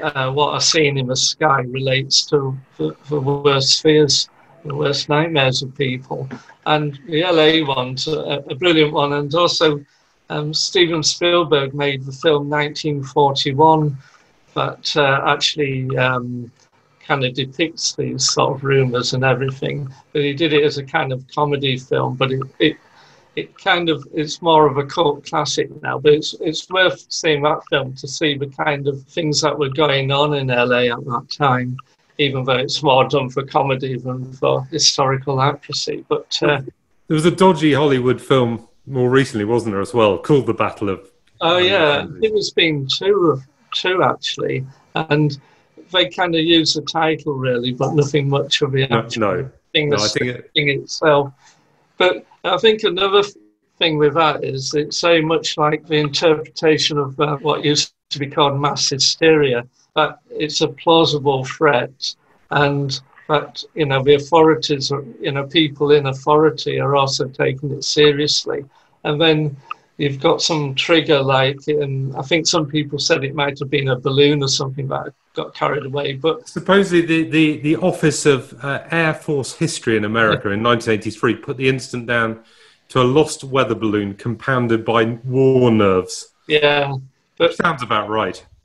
uh, 0.00 0.30
what 0.30 0.54
are 0.54 0.60
seen 0.60 0.98
in 0.98 1.06
the 1.06 1.16
sky 1.16 1.60
relates 1.62 2.24
to 2.26 2.56
the, 2.76 2.96
the 3.08 3.20
worst 3.20 3.82
fears, 3.82 4.28
the 4.64 4.74
worst 4.74 5.08
nightmares 5.08 5.62
of 5.62 5.76
people. 5.76 6.28
And 6.66 6.98
the 7.06 7.22
LA 7.22 7.66
one's 7.66 8.06
a, 8.08 8.44
a 8.48 8.54
brilliant 8.54 8.92
one. 8.92 9.12
And 9.14 9.34
also, 9.34 9.84
um, 10.30 10.52
Steven 10.52 11.02
Spielberg 11.02 11.74
made 11.74 12.04
the 12.04 12.12
film 12.12 12.48
1941 12.48 13.96
that 14.54 14.96
uh, 14.96 15.22
actually 15.26 15.96
um, 15.96 16.50
kind 17.00 17.24
of 17.24 17.34
depicts 17.34 17.94
these 17.94 18.28
sort 18.30 18.56
of 18.56 18.64
rumors 18.64 19.14
and 19.14 19.24
everything. 19.24 19.88
But 20.12 20.22
he 20.22 20.34
did 20.34 20.52
it 20.52 20.64
as 20.64 20.78
a 20.78 20.84
kind 20.84 21.12
of 21.12 21.26
comedy 21.28 21.78
film, 21.78 22.16
but 22.16 22.30
it, 22.32 22.42
it 22.58 22.76
it 23.38 23.56
kind 23.58 23.88
of 23.88 24.06
it's 24.12 24.42
more 24.42 24.66
of 24.66 24.76
a 24.78 24.84
cult 24.84 25.24
classic 25.24 25.68
now. 25.82 25.98
But 25.98 26.14
it's 26.14 26.34
it's 26.40 26.68
worth 26.68 27.06
seeing 27.08 27.42
that 27.42 27.60
film 27.70 27.94
to 27.94 28.08
see 28.08 28.36
the 28.36 28.48
kind 28.48 28.88
of 28.88 29.02
things 29.04 29.40
that 29.42 29.58
were 29.58 29.68
going 29.68 30.10
on 30.10 30.34
in 30.34 30.48
LA 30.48 30.92
at 30.94 31.04
that 31.04 31.26
time, 31.30 31.76
even 32.18 32.44
though 32.44 32.56
it's 32.56 32.82
more 32.82 33.08
done 33.08 33.30
for 33.30 33.44
comedy 33.44 33.96
than 33.96 34.32
for 34.32 34.64
historical 34.64 35.40
accuracy. 35.40 36.04
But 36.08 36.38
uh, 36.42 36.62
there 37.06 37.14
was 37.14 37.26
a 37.26 37.30
dodgy 37.30 37.72
Hollywood 37.74 38.20
film 38.20 38.68
more 38.86 39.10
recently, 39.10 39.44
wasn't 39.44 39.72
there, 39.72 39.80
as 39.80 39.94
well, 39.94 40.18
called 40.18 40.46
The 40.46 40.54
Battle 40.54 40.88
of. 40.88 41.10
Oh 41.40 41.58
yeah, 41.58 42.06
it 42.20 42.32
was 42.34 42.50
been 42.50 42.88
two 42.88 43.40
two 43.72 44.02
actually, 44.02 44.66
and 44.94 45.38
they 45.92 46.08
kind 46.08 46.34
of 46.34 46.42
use 46.42 46.74
the 46.74 46.82
title 46.82 47.34
really, 47.34 47.72
but 47.72 47.94
nothing 47.94 48.28
much 48.28 48.62
of 48.62 48.72
the 48.72 48.84
actual 48.84 49.20
no, 49.20 49.50
thing, 49.72 49.90
no, 49.90 49.96
I 49.96 50.08
think 50.08 50.26
it... 50.26 50.50
thing 50.54 50.68
itself. 50.70 51.32
But 51.96 52.26
I 52.48 52.58
think 52.58 52.82
another 52.82 53.22
thing 53.78 53.98
with 53.98 54.14
that 54.14 54.44
is 54.44 54.74
it's 54.74 54.96
so 54.96 55.22
much 55.22 55.56
like 55.56 55.86
the 55.86 55.96
interpretation 55.96 56.98
of 56.98 57.18
uh, 57.20 57.36
what 57.38 57.64
used 57.64 57.92
to 58.10 58.18
be 58.18 58.26
called 58.26 58.60
mass 58.60 58.88
hysteria. 58.88 59.66
That 59.94 60.18
it's 60.30 60.60
a 60.60 60.68
plausible 60.68 61.44
threat, 61.44 62.14
and 62.50 63.00
that 63.28 63.62
you 63.74 63.86
know 63.86 64.02
the 64.02 64.14
authorities, 64.14 64.90
are, 64.92 65.04
you 65.20 65.32
know, 65.32 65.46
people 65.46 65.92
in 65.92 66.06
authority 66.06 66.80
are 66.80 66.96
also 66.96 67.28
taking 67.28 67.72
it 67.72 67.84
seriously. 67.84 68.64
And 69.04 69.20
then 69.20 69.56
you've 69.98 70.20
got 70.20 70.40
some 70.40 70.74
trigger 70.74 71.20
like 71.20 71.58
and 71.66 72.16
i 72.16 72.22
think 72.22 72.46
some 72.46 72.66
people 72.66 72.98
said 72.98 73.22
it 73.22 73.34
might 73.34 73.58
have 73.58 73.68
been 73.68 73.88
a 73.88 73.98
balloon 73.98 74.42
or 74.42 74.48
something 74.48 74.88
that 74.88 75.12
got 75.38 75.54
carried 75.54 75.86
away 75.86 76.14
but 76.14 76.48
supposedly 76.48 77.00
the, 77.06 77.30
the, 77.30 77.58
the 77.58 77.76
office 77.76 78.26
of 78.26 78.52
uh, 78.64 78.82
air 78.90 79.14
force 79.14 79.54
history 79.54 79.96
in 79.96 80.04
america 80.04 80.50
in 80.50 80.62
1983 80.62 81.36
put 81.36 81.56
the 81.56 81.68
incident 81.68 82.06
down 82.06 82.42
to 82.88 83.00
a 83.00 83.06
lost 83.18 83.44
weather 83.44 83.74
balloon 83.74 84.14
compounded 84.14 84.82
by 84.84 85.04
war 85.24 85.70
nerves. 85.70 86.32
Yeah 86.48 86.94
but 87.36 87.54
sounds 87.54 87.82
about 87.82 88.08
right. 88.08 88.44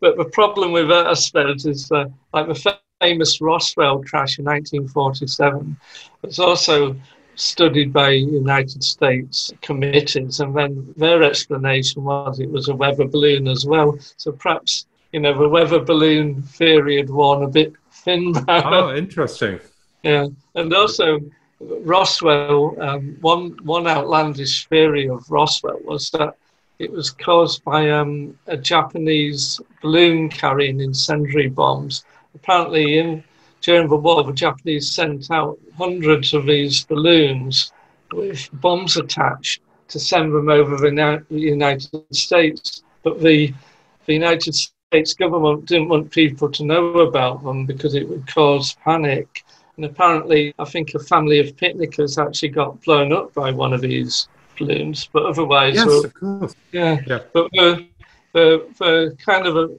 But 0.00 0.16
the 0.16 0.30
problem 0.32 0.70
with 0.70 0.88
that 0.88 1.06
i 1.06 1.68
is 1.68 1.90
uh, 1.90 2.04
like 2.32 2.46
the 2.46 2.78
famous 3.00 3.40
roswell 3.40 3.98
crash 4.04 4.38
in 4.38 4.44
1947 4.44 5.76
it's 6.22 6.38
also 6.38 6.94
studied 7.36 7.92
by 7.92 8.10
United 8.10 8.82
States 8.82 9.52
committees, 9.60 10.40
and 10.40 10.54
then 10.54 10.94
their 10.96 11.22
explanation 11.22 12.04
was 12.04 12.38
it 12.38 12.50
was 12.50 12.68
a 12.68 12.74
weather 12.74 13.06
balloon 13.06 13.48
as 13.48 13.66
well. 13.66 13.98
So 14.16 14.32
perhaps 14.32 14.86
you 15.14 15.20
know 15.20 15.32
the 15.32 15.48
weather 15.48 15.78
balloon 15.78 16.42
theory 16.42 16.96
had 16.96 17.08
worn 17.08 17.44
a 17.44 17.48
bit 17.48 17.72
thin. 17.92 18.34
Oh, 18.48 18.92
interesting. 18.96 19.60
Yeah, 20.02 20.26
and 20.56 20.74
also 20.74 21.20
Roswell. 21.60 22.76
Um, 22.82 23.16
one 23.20 23.56
one 23.62 23.86
outlandish 23.86 24.66
theory 24.66 25.08
of 25.08 25.30
Roswell 25.30 25.78
was 25.84 26.10
that 26.10 26.34
it 26.80 26.90
was 26.90 27.12
caused 27.12 27.62
by 27.62 27.90
um, 27.90 28.36
a 28.48 28.56
Japanese 28.56 29.60
balloon 29.80 30.30
carrying 30.30 30.80
incendiary 30.80 31.48
bombs. 31.48 32.04
Apparently, 32.34 32.98
in 32.98 33.22
during 33.60 33.88
the 33.88 33.96
war, 33.96 34.24
the 34.24 34.32
Japanese 34.32 34.90
sent 34.90 35.30
out 35.30 35.56
hundreds 35.78 36.34
of 36.34 36.44
these 36.44 36.84
balloons 36.86 37.72
with 38.12 38.48
bombs 38.54 38.96
attached 38.96 39.62
to 39.88 40.00
send 40.00 40.34
them 40.34 40.48
over 40.48 40.76
the 40.76 41.24
United 41.30 42.04
States. 42.12 42.82
But 43.04 43.20
the, 43.22 43.54
the 44.06 44.14
United 44.14 44.54
States 44.94 45.14
government 45.14 45.66
didn't 45.66 45.88
want 45.88 46.12
people 46.12 46.48
to 46.48 46.64
know 46.64 47.00
about 47.00 47.42
them 47.42 47.66
because 47.66 47.96
it 47.96 48.08
would 48.08 48.24
cause 48.28 48.76
panic. 48.84 49.44
And 49.74 49.84
apparently, 49.84 50.54
I 50.56 50.64
think 50.66 50.94
a 50.94 51.00
family 51.00 51.40
of 51.40 51.56
picnickers 51.56 52.16
actually 52.16 52.50
got 52.50 52.80
blown 52.82 53.12
up 53.12 53.34
by 53.34 53.50
one 53.50 53.72
of 53.72 53.80
these 53.80 54.28
balloons. 54.56 55.08
But 55.12 55.24
otherwise, 55.24 55.74
yes, 55.74 55.86
well, 55.86 56.04
of 56.04 56.14
course. 56.14 56.54
Yeah, 56.70 57.00
yeah. 57.08 57.18
But 57.32 57.50
the, 57.50 57.88
the, 58.34 58.68
the 58.78 59.16
kind 59.18 59.48
of 59.48 59.56
a, 59.56 59.76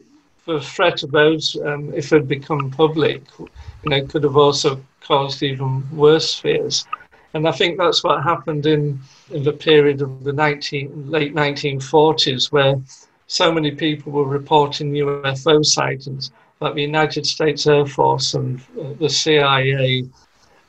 the 0.48 0.60
threat 0.60 1.02
of 1.04 1.12
those, 1.12 1.56
um, 1.64 1.94
if 1.94 2.12
it 2.12 2.18
had 2.18 2.28
become 2.28 2.70
public, 2.70 3.22
you 3.40 3.48
know, 3.86 4.06
could 4.06 4.24
have 4.24 4.36
also 4.36 4.84
caused 5.00 5.42
even 5.44 5.90
worse 5.96 6.38
fears. 6.38 6.86
And 7.34 7.48
I 7.48 7.54
think 7.54 7.78
that's 7.78 8.04
what 8.04 8.22
happened 8.22 8.66
in, 8.66 9.00
in 9.32 9.44
the 9.44 9.54
period 9.54 10.02
of 10.02 10.26
the 10.26 10.34
19, 10.34 11.10
late 11.10 11.34
1940s, 11.34 12.52
where 12.52 12.76
so 13.28 13.52
many 13.52 13.72
people 13.72 14.12
were 14.12 14.26
reporting 14.26 14.92
UFO 14.92 15.66
sightings 15.66 16.32
that 16.62 16.76
the 16.76 16.82
United 16.82 17.26
States 17.26 17.68
Air 17.68 17.86
Force 17.86 18.34
and 18.34 18.60
uh, 18.80 18.94
the 19.00 19.10
CIA 19.10 20.08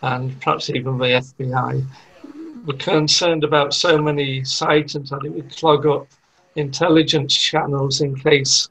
and 0.02 0.40
perhaps 0.40 0.70
even 0.70 0.98
the 0.98 1.04
FBI 1.04 1.86
were 2.66 2.74
concerned 2.74 3.44
about 3.44 3.74
so 3.74 3.98
many 3.98 4.42
sightings 4.44 5.10
that 5.10 5.24
it 5.24 5.30
would 5.30 5.54
clog 5.56 5.86
up 5.86 6.08
intelligence 6.56 7.36
channels 7.36 8.00
in 8.00 8.16
case 8.16 8.68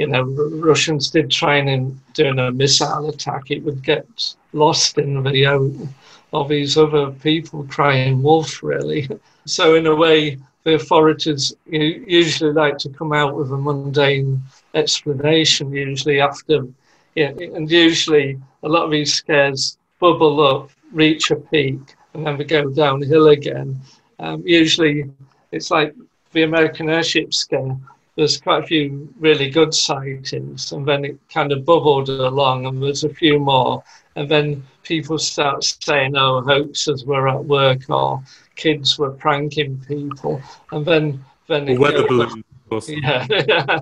you 0.00 0.06
know 0.06 0.22
Russians 0.70 1.10
did 1.10 1.30
try 1.30 1.56
and 1.56 2.00
do 2.14 2.26
a 2.38 2.50
missile 2.50 3.10
attack, 3.10 3.50
it 3.50 3.62
would 3.64 3.82
get 3.82 4.06
lost 4.52 4.96
in 4.96 5.22
the 5.22 5.90
of 6.32 6.48
these 6.48 6.76
other 6.78 7.10
people 7.10 7.66
crying 7.68 8.22
wolf, 8.22 8.62
really. 8.62 9.08
So, 9.46 9.74
in 9.74 9.86
a 9.86 9.96
way, 9.96 10.36
the 10.64 10.74
authorities 10.74 11.54
usually 11.66 12.52
like 12.52 12.76
to 12.78 12.90
come 12.90 13.12
out 13.12 13.34
with 13.34 13.50
a 13.52 13.56
mundane 13.56 14.42
explanation, 14.74 15.72
usually 15.72 16.20
after, 16.20 16.66
yeah, 17.14 17.32
and 17.56 17.68
usually 17.70 18.38
a 18.62 18.68
lot 18.68 18.84
of 18.84 18.90
these 18.90 19.14
scares 19.14 19.78
bubble 19.98 20.46
up, 20.46 20.70
reach 20.92 21.30
a 21.30 21.36
peak, 21.36 21.80
and 22.12 22.26
then 22.26 22.36
we 22.36 22.44
go 22.44 22.70
downhill 22.70 23.28
again. 23.28 23.80
Um, 24.18 24.42
usually, 24.46 25.10
it's 25.52 25.70
like 25.70 25.94
the 26.32 26.42
American 26.42 26.90
airship 26.90 27.32
scare. 27.32 27.76
There's 28.20 28.38
quite 28.38 28.64
a 28.64 28.66
few 28.66 29.08
really 29.18 29.48
good 29.48 29.72
sightings, 29.72 30.72
and 30.72 30.84
then 30.86 31.06
it 31.06 31.18
kind 31.32 31.52
of 31.52 31.64
bubbled 31.64 32.10
along, 32.10 32.66
and 32.66 32.82
there's 32.82 33.02
a 33.02 33.14
few 33.14 33.38
more, 33.38 33.82
and 34.14 34.28
then 34.28 34.62
people 34.82 35.18
start 35.18 35.64
saying, 35.64 36.14
"Oh, 36.18 36.42
hoaxes 36.42 37.06
were 37.06 37.30
at 37.30 37.42
work," 37.42 37.88
or 37.88 38.22
kids 38.56 38.98
were 38.98 39.12
pranking 39.12 39.82
people, 39.88 40.42
and 40.70 40.84
then 40.84 41.24
then 41.48 41.64
well, 41.64 41.80
weather 41.80 42.06
balloons. 42.06 42.44
Yeah, 42.88 43.26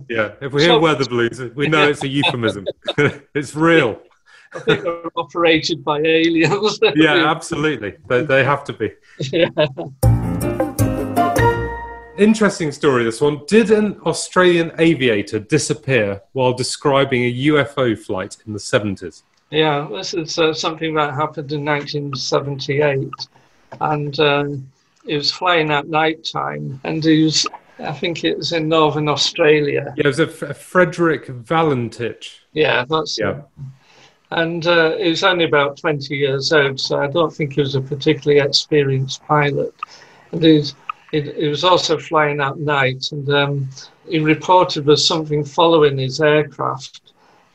yeah. 0.09 0.35
If 0.41 0.53
we 0.53 0.63
hear 0.63 0.71
so, 0.71 0.79
weather 0.79 1.05
balloons, 1.05 1.41
we 1.57 1.67
know 1.67 1.89
it's 1.89 2.05
a 2.05 2.09
euphemism. 2.09 2.65
it's 3.35 3.57
real. 3.57 4.01
I 4.55 4.61
think 4.61 4.85
they're 4.85 5.03
operated 5.17 5.83
by 5.83 5.99
aliens. 5.99 6.79
yeah, 6.95 7.29
absolutely. 7.29 7.97
They, 8.07 8.23
they 8.23 8.45
have 8.45 8.63
to 8.65 8.73
be. 8.73 8.93
Yeah. 9.33 9.49
Interesting 12.19 12.73
story, 12.73 13.05
this 13.05 13.21
one. 13.21 13.43
Did 13.47 13.71
an 13.71 14.01
Australian 14.05 14.73
aviator 14.79 15.39
disappear 15.39 16.21
while 16.33 16.53
describing 16.53 17.23
a 17.23 17.33
UFO 17.33 17.97
flight 17.97 18.37
in 18.45 18.53
the 18.53 18.59
70s? 18.59 19.23
Yeah, 19.51 19.87
this 19.89 20.15
is 20.15 20.37
uh, 20.37 20.53
something 20.53 20.95
that 20.95 21.15
happened 21.15 21.53
in 21.53 21.65
1978, 21.65 23.09
and 23.81 24.19
uh, 24.19 24.47
he 25.07 25.15
was 25.15 25.31
flying 25.31 25.71
at 25.71 25.87
night 25.87 26.29
time, 26.31 26.81
and 26.83 27.05
he 27.05 27.23
was, 27.23 27.47
I 27.79 27.93
think 27.93 28.25
it 28.25 28.37
was 28.37 28.53
in 28.53 28.69
northern 28.69 29.09
Australia. 29.09 29.95
Yeah, 29.97 30.03
it 30.05 30.07
was 30.07 30.19
a, 30.19 30.27
F- 30.27 30.43
a 30.43 30.55
Frederick 30.55 31.29
Valentich. 31.29 32.41
Yeah, 32.53 32.85
that's 32.85 33.17
yeah. 33.17 33.39
It. 33.39 33.45
And 34.33 34.67
uh, 34.67 34.97
he 34.97 35.11
was 35.11 35.23
only 35.23 35.45
about 35.45 35.77
20 35.77 36.17
years 36.17 36.53
old, 36.53 36.81
so 36.81 36.99
I 36.99 37.07
don't 37.07 37.33
think 37.33 37.53
he 37.53 37.61
was 37.61 37.77
a 37.77 37.81
particularly 37.81 38.41
experienced 38.41 39.23
pilot. 39.23 39.73
And 40.33 40.43
he 40.43 40.59
he, 41.11 41.23
he 41.23 41.49
was 41.49 41.65
also 41.65 41.99
flying 41.99 42.41
at 42.41 42.59
night, 42.59 43.11
and 43.13 43.29
um, 43.31 43.69
he 44.09 44.19
reported 44.19 44.85
there 44.85 44.93
was 44.93 45.07
something 45.07 45.45
following 45.45 45.99
his 45.99 46.21
aircraft 46.21 47.09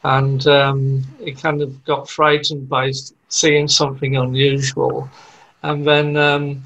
and 0.03 0.47
um, 0.47 1.03
he 1.19 1.31
kind 1.33 1.61
of 1.61 1.83
got 1.85 2.09
frightened 2.09 2.67
by 2.67 2.91
seeing 3.29 3.67
something 3.67 4.17
unusual. 4.17 5.09
And 5.63 5.87
then 5.87 6.17
um, 6.17 6.63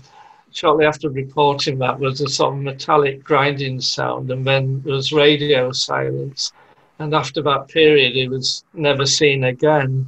shortly 0.51 0.85
after 0.85 1.09
reporting 1.09 1.77
that 1.79 1.99
was 1.99 2.19
a 2.19 2.27
sort 2.27 2.55
of 2.55 2.61
metallic 2.61 3.23
grinding 3.23 3.79
sound, 3.79 4.31
and 4.31 4.45
then 4.45 4.81
there 4.81 4.95
was 4.95 5.11
radio 5.11 5.71
silence. 5.71 6.51
And 6.99 7.13
after 7.13 7.43
that 7.43 7.67
period, 7.67 8.13
he 8.13 8.27
was 8.27 8.63
never 8.73 9.05
seen 9.05 9.43
again. 9.43 10.07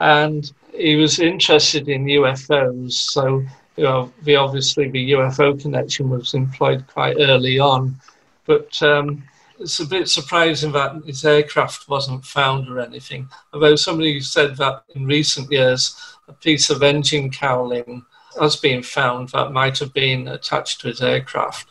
And 0.00 0.50
he 0.74 0.96
was 0.96 1.18
interested 1.18 1.90
in 1.90 2.06
UFOs, 2.06 2.92
so 2.92 3.44
you 3.76 3.84
know, 3.84 4.12
the 4.22 4.36
obviously 4.36 4.90
the 4.90 5.12
UFO 5.12 5.60
connection 5.60 6.10
was 6.10 6.34
employed 6.34 6.86
quite 6.86 7.16
early 7.18 7.58
on. 7.58 7.96
But 8.44 8.82
um, 8.82 9.22
it's 9.58 9.80
a 9.80 9.86
bit 9.86 10.08
surprising 10.08 10.72
that 10.72 11.02
his 11.06 11.24
aircraft 11.24 11.88
wasn't 11.88 12.24
found 12.24 12.68
or 12.68 12.80
anything. 12.80 13.28
Although 13.52 13.76
somebody 13.76 14.20
said 14.20 14.56
that 14.56 14.84
in 14.94 15.06
recent 15.06 15.50
years, 15.50 15.96
a 16.28 16.32
piece 16.32 16.70
of 16.70 16.82
engine 16.82 17.30
cowling 17.30 18.04
has 18.40 18.56
been 18.56 18.82
found 18.82 19.28
that 19.30 19.52
might 19.52 19.78
have 19.78 19.92
been 19.92 20.28
attached 20.28 20.80
to 20.80 20.88
his 20.88 21.02
aircraft. 21.02 21.68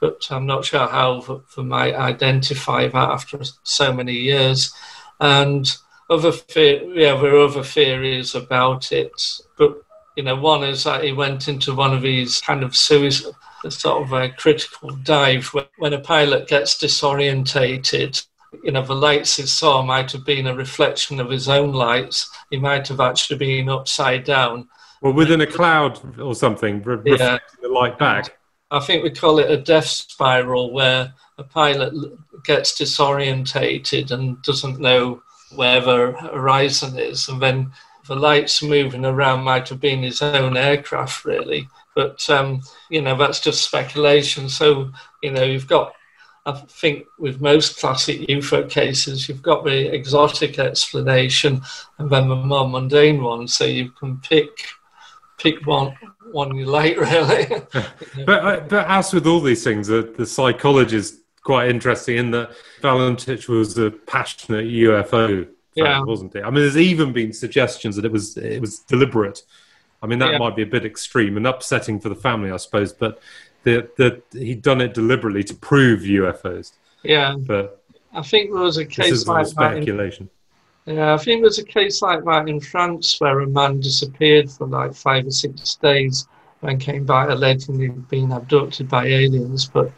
But 0.00 0.26
I'm 0.30 0.46
not 0.46 0.64
sure 0.64 0.86
how 0.86 1.42
they 1.56 1.62
might 1.62 1.94
identify 1.94 2.86
that 2.88 2.94
after 2.94 3.40
so 3.62 3.92
many 3.92 4.12
years. 4.12 4.74
And 5.20 5.66
other 6.08 6.32
yeah, 6.54 7.16
there 7.16 7.36
are 7.36 7.46
other 7.46 7.64
theories 7.64 8.34
about 8.34 8.92
it. 8.92 9.12
But 9.56 9.82
you 10.16 10.22
know, 10.22 10.36
one 10.36 10.64
is 10.64 10.84
that 10.84 11.04
he 11.04 11.12
went 11.12 11.46
into 11.46 11.74
one 11.74 11.94
of 11.94 12.02
these 12.02 12.40
kind 12.40 12.62
of 12.62 12.74
suicide 12.74 13.32
sort 13.68 14.02
of 14.02 14.12
a 14.12 14.30
critical 14.30 14.90
dive 15.02 15.52
when 15.78 15.92
a 15.92 16.00
pilot 16.00 16.48
gets 16.48 16.76
disorientated. 16.80 18.26
You 18.62 18.72
know, 18.72 18.82
the 18.82 18.94
lights 18.94 19.36
he 19.36 19.42
saw 19.44 19.82
might 19.82 20.10
have 20.12 20.24
been 20.24 20.46
a 20.46 20.54
reflection 20.54 21.20
of 21.20 21.30
his 21.30 21.48
own 21.48 21.72
lights. 21.72 22.30
He 22.50 22.58
might 22.58 22.88
have 22.88 23.00
actually 23.00 23.38
been 23.38 23.68
upside 23.68 24.24
down. 24.24 24.68
Well, 25.02 25.12
within 25.12 25.40
a 25.40 25.46
cloud 25.46 26.18
or 26.18 26.34
something, 26.34 26.82
re- 26.82 26.98
yeah. 27.04 27.12
reflecting 27.12 27.62
the 27.62 27.68
light 27.68 27.98
back. 27.98 28.38
I 28.70 28.80
think 28.80 29.02
we 29.02 29.10
call 29.10 29.38
it 29.38 29.50
a 29.50 29.56
death 29.56 29.86
spiral, 29.86 30.72
where 30.72 31.12
a 31.38 31.44
pilot 31.44 31.92
gets 32.44 32.80
disorientated 32.80 34.10
and 34.10 34.40
doesn't 34.42 34.80
know 34.80 35.22
where 35.54 35.80
the 35.80 36.12
horizon 36.12 36.98
is, 36.98 37.28
and 37.28 37.40
then 37.40 37.72
the 38.06 38.16
lights 38.16 38.62
moving 38.62 39.04
around 39.04 39.44
might 39.44 39.68
have 39.68 39.80
been 39.80 40.02
his 40.02 40.22
own 40.22 40.56
aircraft, 40.56 41.24
really. 41.24 41.68
But 41.94 42.28
um, 42.28 42.62
you 42.90 43.00
know 43.00 43.16
that's 43.16 43.40
just 43.40 43.64
speculation. 43.64 44.48
So 44.48 44.90
you 45.22 45.32
know 45.32 45.42
you've 45.42 45.68
got, 45.68 45.94
I 46.44 46.52
think, 46.52 47.06
with 47.18 47.40
most 47.40 47.78
classic 47.80 48.20
UFO 48.28 48.68
cases, 48.68 49.28
you've 49.28 49.42
got 49.42 49.64
the 49.64 49.94
exotic 49.94 50.58
explanation 50.58 51.62
and 51.98 52.10
then 52.10 52.28
the 52.28 52.36
more 52.36 52.68
mundane 52.68 53.22
one. 53.22 53.48
So 53.48 53.64
you 53.64 53.90
can 53.90 54.18
pick 54.18 54.50
pick 55.38 55.66
one 55.66 55.94
one 56.32 56.54
you 56.54 56.66
like, 56.66 56.96
really. 57.00 57.46
but 58.26 58.44
uh, 58.44 58.60
but 58.68 58.86
as 58.88 59.12
with 59.12 59.26
all 59.26 59.40
these 59.40 59.64
things, 59.64 59.88
the, 59.88 60.12
the 60.16 60.26
psychology 60.26 60.96
is 60.96 61.20
quite 61.42 61.68
interesting 61.68 62.16
in 62.16 62.30
that 62.32 62.50
Valentich 62.82 63.48
was 63.48 63.78
a 63.78 63.90
passionate 63.90 64.66
UFO 64.66 65.48
yeah. 65.84 66.02
wasn't 66.02 66.34
it? 66.34 66.42
I 66.42 66.50
mean, 66.50 66.62
there's 66.62 66.76
even 66.76 67.12
been 67.12 67.32
suggestions 67.32 67.96
that 67.96 68.04
it 68.04 68.12
was 68.12 68.36
it 68.36 68.60
was 68.60 68.80
deliberate 68.80 69.42
I 70.02 70.06
mean, 70.06 70.18
that 70.18 70.32
yeah. 70.32 70.38
might 70.38 70.56
be 70.56 70.62
a 70.62 70.66
bit 70.66 70.84
extreme 70.84 71.36
and 71.36 71.46
upsetting 71.46 72.00
for 72.00 72.08
the 72.08 72.14
family, 72.14 72.50
I 72.50 72.58
suppose, 72.58 72.92
but 72.92 73.20
that 73.64 74.22
he'd 74.32 74.62
done 74.62 74.80
it 74.80 74.94
deliberately 74.94 75.42
to 75.44 75.54
prove 75.54 76.00
UFOs. 76.00 76.72
Yeah, 77.02 77.34
but 77.36 77.82
I 78.12 78.22
think 78.22 78.52
there 78.52 78.62
was 78.62 78.76
a 78.76 78.84
case 78.84 79.26
like 79.26 79.46
speculation. 79.46 80.30
That 80.84 80.92
in, 80.92 80.98
yeah, 80.98 81.14
I 81.14 81.16
think 81.16 81.42
there's 81.42 81.58
a 81.58 81.64
case 81.64 82.02
like 82.02 82.24
that 82.24 82.48
in 82.48 82.60
France 82.60 83.20
where 83.20 83.40
a 83.40 83.46
man 83.48 83.80
disappeared 83.80 84.50
for 84.50 84.68
like 84.68 84.94
five 84.94 85.26
or 85.26 85.32
six 85.32 85.74
days 85.76 86.28
and 86.62 86.80
came 86.80 87.04
back 87.04 87.28
allegedly 87.28 87.92
he'd 88.10 88.30
abducted 88.30 88.88
by 88.88 89.06
aliens, 89.06 89.66
but 89.66 89.90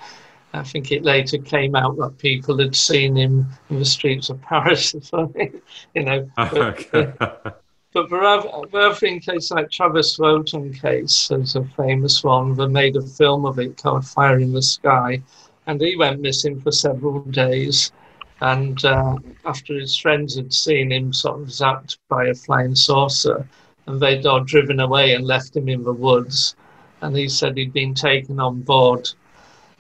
I 0.53 0.63
think 0.63 0.91
it 0.91 1.05
later 1.05 1.39
came 1.39 1.77
out 1.77 1.97
that 1.99 2.19
people 2.19 2.59
had 2.59 2.75
seen 2.75 3.17
him 3.17 3.47
in 3.69 3.79
the 3.79 3.85
streets 3.85 4.31
of 4.31 4.41
Paris 4.41 4.95
or 4.95 5.03
something, 5.03 5.61
you 5.95 6.05
know. 6.05 6.31
But, 6.37 6.95
uh, 6.95 7.53
but 7.93 8.11
there 8.11 8.23
are, 8.23 8.67
there 8.73 8.91
have 8.91 9.01
been 9.01 9.21
cases 9.21 9.51
like 9.51 9.71
Travis 9.71 10.19
Walton 10.19 10.73
case 10.73 11.29
there's 11.29 11.57
a 11.57 11.65
famous 11.77 12.23
one. 12.23 12.55
They 12.55 12.67
made 12.67 12.97
a 12.97 13.03
film 13.03 13.45
of 13.45 13.59
it 13.59 13.83
called 13.83 14.07
Fire 14.07 14.39
in 14.39 14.53
the 14.53 14.63
Sky, 14.63 15.23
and 15.67 15.81
he 15.81 15.97
went 15.97 16.21
missing 16.21 16.61
for 16.61 16.73
several 16.73 17.21
days. 17.21 17.93
And 18.41 18.83
uh, 18.85 19.17
after 19.45 19.75
his 19.75 19.97
friends 19.97 20.37
had 20.37 20.53
seen 20.53 20.93
him 20.93 21.13
sort 21.13 21.41
of 21.41 21.49
zapped 21.49 21.99
by 22.09 22.27
a 22.27 22.35
flying 22.35 22.75
saucer, 22.75 23.49
and 23.87 24.01
they'd 24.01 24.27
all 24.27 24.45
driven 24.45 24.81
away 24.81 25.15
and 25.15 25.27
left 25.27 25.57
him 25.57 25.69
in 25.69 25.83
the 25.83 25.93
woods. 25.93 26.55
and 27.01 27.17
he 27.17 27.29
said 27.29 27.57
he'd 27.57 27.73
been 27.73 27.95
taken 27.95 28.39
on 28.41 28.61
board 28.63 29.09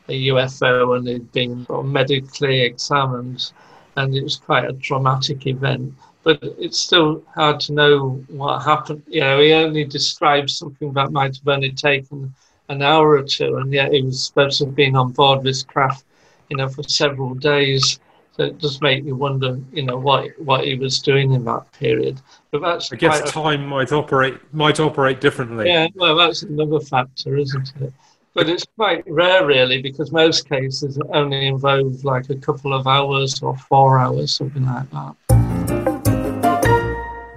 a 0.08 0.28
UFO 0.28 0.96
and 0.96 1.06
he'd 1.06 1.32
been 1.32 1.66
medically 1.84 2.62
examined, 2.62 3.52
and 3.96 4.14
it 4.14 4.22
was 4.22 4.36
quite 4.36 4.64
a 4.64 4.72
traumatic 4.74 5.46
event. 5.46 5.94
But 6.24 6.40
it's 6.42 6.78
still 6.78 7.22
hard 7.34 7.60
to 7.60 7.72
know 7.72 8.24
what 8.28 8.60
happened. 8.60 9.02
You 9.06 9.20
know, 9.20 9.40
he 9.40 9.52
only 9.52 9.84
described 9.84 10.50
something 10.50 10.92
that 10.94 11.12
might 11.12 11.36
have 11.36 11.48
only 11.48 11.72
taken 11.72 12.34
an 12.68 12.82
hour 12.82 13.10
or 13.10 13.22
two, 13.22 13.56
and 13.56 13.72
yet 13.72 13.92
he 13.92 14.02
was 14.02 14.26
supposed 14.26 14.58
to 14.58 14.66
have 14.66 14.74
been 14.74 14.96
on 14.96 15.12
board 15.12 15.42
this 15.42 15.62
craft, 15.62 16.04
you 16.50 16.56
know, 16.56 16.68
for 16.68 16.82
several 16.82 17.34
days. 17.34 18.00
So 18.32 18.44
it 18.44 18.58
does 18.58 18.80
make 18.80 19.04
me 19.04 19.12
wonder, 19.12 19.58
you 19.72 19.82
know, 19.82 19.98
what 19.98 20.30
what 20.38 20.64
he 20.64 20.76
was 20.76 21.00
doing 21.00 21.32
in 21.32 21.44
that 21.44 21.70
period. 21.72 22.20
But 22.50 22.62
that's 22.62 22.92
I 22.92 22.96
guess 22.96 23.20
a, 23.20 23.32
time 23.32 23.66
might 23.66 23.90
operate 23.90 24.36
might 24.52 24.78
operate 24.78 25.20
differently. 25.20 25.66
Yeah, 25.68 25.88
well, 25.94 26.16
that's 26.16 26.42
another 26.42 26.80
factor, 26.80 27.36
isn't 27.36 27.72
it? 27.80 27.92
But 28.38 28.48
it's 28.48 28.66
quite 28.76 29.02
rare, 29.08 29.44
really, 29.44 29.82
because 29.82 30.12
most 30.12 30.48
cases 30.48 30.96
only 31.12 31.48
involve 31.48 32.04
like 32.04 32.30
a 32.30 32.36
couple 32.36 32.72
of 32.72 32.86
hours 32.86 33.42
or 33.42 33.56
four 33.56 33.98
hours, 33.98 34.36
something 34.36 34.64
like 34.64 34.88
that. 34.92 35.16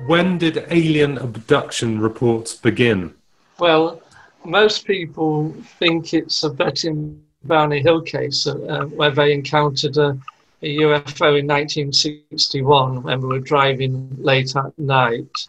When 0.05 0.37
did 0.37 0.63
alien 0.69 1.17
abduction 1.17 1.99
reports 1.99 2.53
begin? 2.53 3.15
Well, 3.57 3.99
most 4.45 4.85
people 4.85 5.55
think 5.79 6.13
it's 6.13 6.43
a 6.43 6.51
Betty 6.51 6.89
and 6.89 7.19
Barney 7.45 7.81
Hill 7.81 8.03
case 8.03 8.45
uh, 8.45 8.85
where 8.93 9.09
they 9.09 9.33
encountered 9.33 9.97
a 9.97 10.15
a 10.61 10.77
UFO 10.81 11.39
in 11.39 11.47
1961 11.47 13.01
when 13.01 13.21
we 13.21 13.27
were 13.27 13.39
driving 13.39 14.15
late 14.19 14.55
at 14.55 14.77
night, 14.77 15.47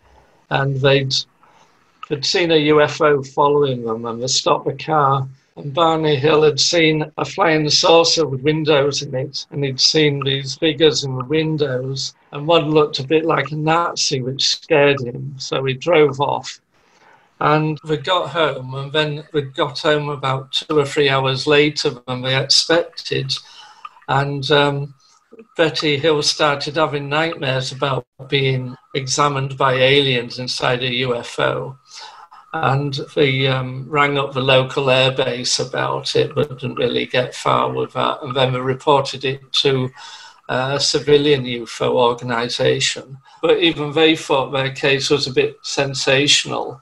and 0.48 0.80
they'd 0.80 1.14
had 2.08 2.24
seen 2.24 2.50
a 2.50 2.68
UFO 2.68 3.26
following 3.34 3.84
them, 3.84 4.06
and 4.06 4.22
they 4.22 4.26
stopped 4.26 4.64
the 4.64 4.72
car. 4.72 5.28
And 5.56 5.74
Barney 5.74 6.16
Hill 6.16 6.42
had 6.42 6.58
seen 6.58 7.12
a 7.18 7.24
flying 7.24 7.68
saucer 7.68 8.26
with 8.26 8.40
windows 8.40 9.02
in 9.02 9.14
it, 9.14 9.46
and 9.50 9.62
he'd 9.64 9.80
seen 9.80 10.20
these 10.24 10.54
figures 10.54 11.04
in 11.04 11.16
the 11.16 11.24
windows, 11.24 12.14
and 12.32 12.46
one 12.46 12.70
looked 12.70 12.98
a 12.98 13.06
bit 13.06 13.26
like 13.26 13.50
a 13.50 13.56
Nazi, 13.56 14.22
which 14.22 14.48
scared 14.48 15.00
him. 15.00 15.34
So 15.38 15.62
he 15.64 15.74
drove 15.74 16.20
off. 16.20 16.60
And 17.40 17.78
we 17.84 17.98
got 17.98 18.30
home, 18.30 18.74
and 18.74 18.92
then 18.92 19.24
we 19.32 19.42
got 19.42 19.80
home 19.80 20.08
about 20.08 20.52
two 20.52 20.78
or 20.78 20.86
three 20.86 21.10
hours 21.10 21.46
later 21.46 21.90
than 22.06 22.22
we 22.22 22.34
expected. 22.34 23.34
And 24.08 24.50
um, 24.50 24.94
Betty 25.56 25.98
Hill 25.98 26.22
started 26.22 26.76
having 26.76 27.08
nightmares 27.08 27.72
about 27.72 28.06
being 28.28 28.76
examined 28.94 29.58
by 29.58 29.74
aliens 29.74 30.38
inside 30.38 30.82
a 30.82 30.90
UFO. 31.02 31.76
And 32.52 32.94
they 33.14 33.46
um, 33.46 33.86
rang 33.88 34.18
up 34.18 34.32
the 34.32 34.42
local 34.42 34.86
airbase 34.86 35.66
about 35.66 36.14
it, 36.16 36.34
but 36.34 36.50
didn't 36.50 36.74
really 36.76 37.06
get 37.06 37.34
far 37.34 37.72
with 37.72 37.94
that. 37.94 38.22
And 38.22 38.36
then 38.36 38.52
we 38.52 38.60
reported 38.60 39.24
it 39.24 39.52
to 39.54 39.90
a 40.48 40.78
civilian 40.78 41.44
UFO 41.44 41.92
organization. 41.94 43.18
But 43.40 43.58
even 43.58 43.92
they 43.92 44.16
thought 44.16 44.50
their 44.50 44.70
case 44.70 45.08
was 45.08 45.26
a 45.26 45.32
bit 45.32 45.58
sensational. 45.62 46.80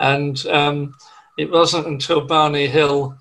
And 0.00 0.44
um, 0.46 0.96
it 1.36 1.50
wasn't 1.50 1.86
until 1.86 2.22
Barney 2.22 2.66
Hill 2.66 3.16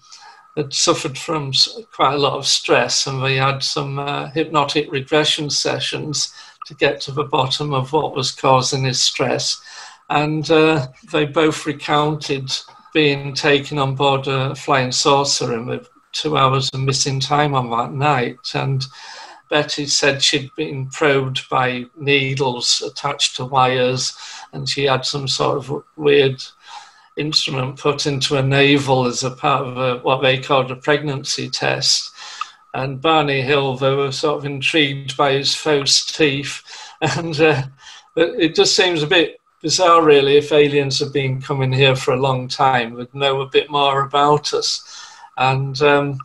had 0.58 0.74
suffered 0.74 1.18
from 1.18 1.54
quite 1.94 2.16
a 2.16 2.18
lot 2.18 2.34
of 2.34 2.46
stress, 2.46 3.08
and 3.08 3.22
we 3.22 3.38
had 3.38 3.64
some 3.64 4.00
uh, 4.00 4.30
hypnotic 4.32 4.92
regression 4.92 5.50
sessions 5.50 6.34
to 6.66 6.76
get 6.76 7.00
to 7.02 7.12
the 7.12 7.24
bottom 7.24 7.74
of 7.74 7.94
what 7.94 8.16
was 8.16 8.32
causing 8.32 8.84
his 8.84 9.00
stress. 9.00 9.62
And 10.12 10.52
uh, 10.52 10.88
they 11.14 11.26
both 11.26 11.66
recounted 11.66 12.52
being 12.94 13.34
taken 13.34 13.78
on 13.80 13.96
board 13.96 14.28
a 14.28 14.54
flying 14.56 14.92
saucer 14.92 15.54
and 15.54 15.68
with 15.68 15.90
two 16.12 16.38
hours 16.38 16.70
of 16.74 16.82
missing 16.82 17.22
time 17.22 17.56
on 17.56 17.70
that 17.70 17.94
night. 17.94 18.38
And 18.54 18.84
Betty 19.50 19.86
said 19.86 20.22
she'd 20.22 20.50
been 20.58 20.88
probed 20.88 21.48
by 21.50 21.86
needles 21.96 22.84
attached 22.86 23.38
to 23.38 23.46
wires, 23.46 24.14
and 24.52 24.68
she 24.68 24.84
had 24.84 25.06
some 25.06 25.30
sort 25.30 25.58
of 25.58 25.84
weird 25.96 26.44
instrument 27.16 27.80
put 27.80 28.06
into 28.06 28.36
a 28.36 28.44
navel 28.44 29.06
as 29.06 29.24
a 29.24 29.32
part 29.32 29.66
of 29.66 29.78
a, 29.78 30.00
what 30.00 30.22
they 30.22 30.38
called 30.38 30.72
a 30.72 30.76
pregnancy 30.76 31.50
test. 31.50 32.12
And 32.74 33.00
Barney 33.00 33.44
Hill, 33.44 33.78
they 33.78 33.96
were 33.96 34.12
sort 34.12 34.40
of 34.40 34.46
intrigued 34.46 35.16
by 35.16 35.34
his 35.34 35.56
false 35.56 36.06
teeth. 36.06 36.64
And 37.18 37.42
uh, 37.42 37.64
it 38.16 38.54
just 38.54 38.76
seems 38.76 39.02
a 39.02 39.08
bit 39.08 39.41
bizarre, 39.62 40.04
really, 40.04 40.38
if 40.38 40.52
aliens 40.52 41.00
have 41.00 41.14
been 41.14 41.42
coming 41.42 41.72
here 41.72 41.96
for 41.96 42.14
a 42.14 42.20
long 42.20 42.48
time, 42.48 42.94
would 42.94 43.14
know 43.14 43.42
a 43.42 43.50
bit 43.50 43.70
more 43.70 44.02
about 44.02 44.54
us. 44.54 44.84
And 45.38 45.82
um, 45.82 46.20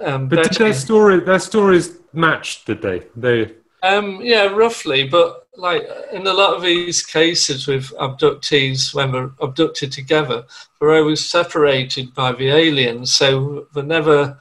um, 0.00 0.28
but 0.28 0.36
Betty, 0.36 0.48
did 0.48 0.58
their 0.58 0.74
story, 0.74 1.20
their 1.20 1.38
stories 1.38 1.98
matched, 2.12 2.66
did 2.66 2.82
they? 2.82 3.02
They 3.16 3.52
um, 3.82 4.20
yeah, 4.22 4.44
roughly, 4.44 5.08
but 5.08 5.48
like 5.56 5.82
in 6.12 6.26
a 6.26 6.32
lot 6.32 6.54
of 6.54 6.62
these 6.62 7.04
cases 7.04 7.66
with 7.66 7.90
abductees, 7.98 8.94
when 8.94 9.12
we're 9.12 9.32
abducted 9.40 9.92
together, 9.92 10.44
we're 10.80 10.98
always 10.98 11.24
separated 11.24 12.14
by 12.14 12.32
the 12.32 12.48
aliens, 12.48 13.12
so 13.14 13.66
they 13.74 13.82
never 13.82 14.38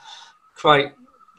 quite 0.56 0.94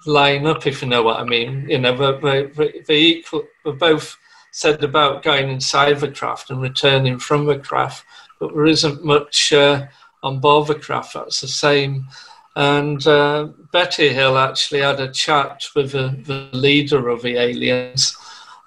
line 0.04 0.46
up, 0.46 0.66
if 0.66 0.82
you 0.82 0.88
know 0.88 1.02
what 1.02 1.20
I 1.20 1.24
mean. 1.24 1.68
You 1.68 1.78
know, 1.78 2.18
they, 2.20 2.46
they, 2.46 2.80
they 2.86 2.98
equal, 2.98 3.44
we're 3.64 3.72
both 3.72 4.16
said 4.52 4.84
about 4.84 5.22
going 5.22 5.48
inside 5.50 5.98
the 5.98 6.10
craft 6.10 6.50
and 6.50 6.60
returning 6.60 7.18
from 7.18 7.46
the 7.46 7.58
craft, 7.58 8.04
but 8.38 8.54
there 8.54 8.66
isn't 8.66 9.04
much 9.04 9.52
uh, 9.52 9.86
on 10.22 10.38
board 10.38 10.68
the 10.68 10.74
craft 10.74 11.14
that's 11.14 11.40
the 11.40 11.48
same. 11.48 12.06
And 12.54 13.04
uh, 13.06 13.48
Betty 13.72 14.10
Hill 14.10 14.36
actually 14.36 14.82
had 14.82 15.00
a 15.00 15.10
chat 15.10 15.64
with 15.74 15.92
the, 15.92 16.20
the 16.26 16.56
leader 16.56 17.08
of 17.08 17.22
the 17.22 17.36
aliens, 17.38 18.14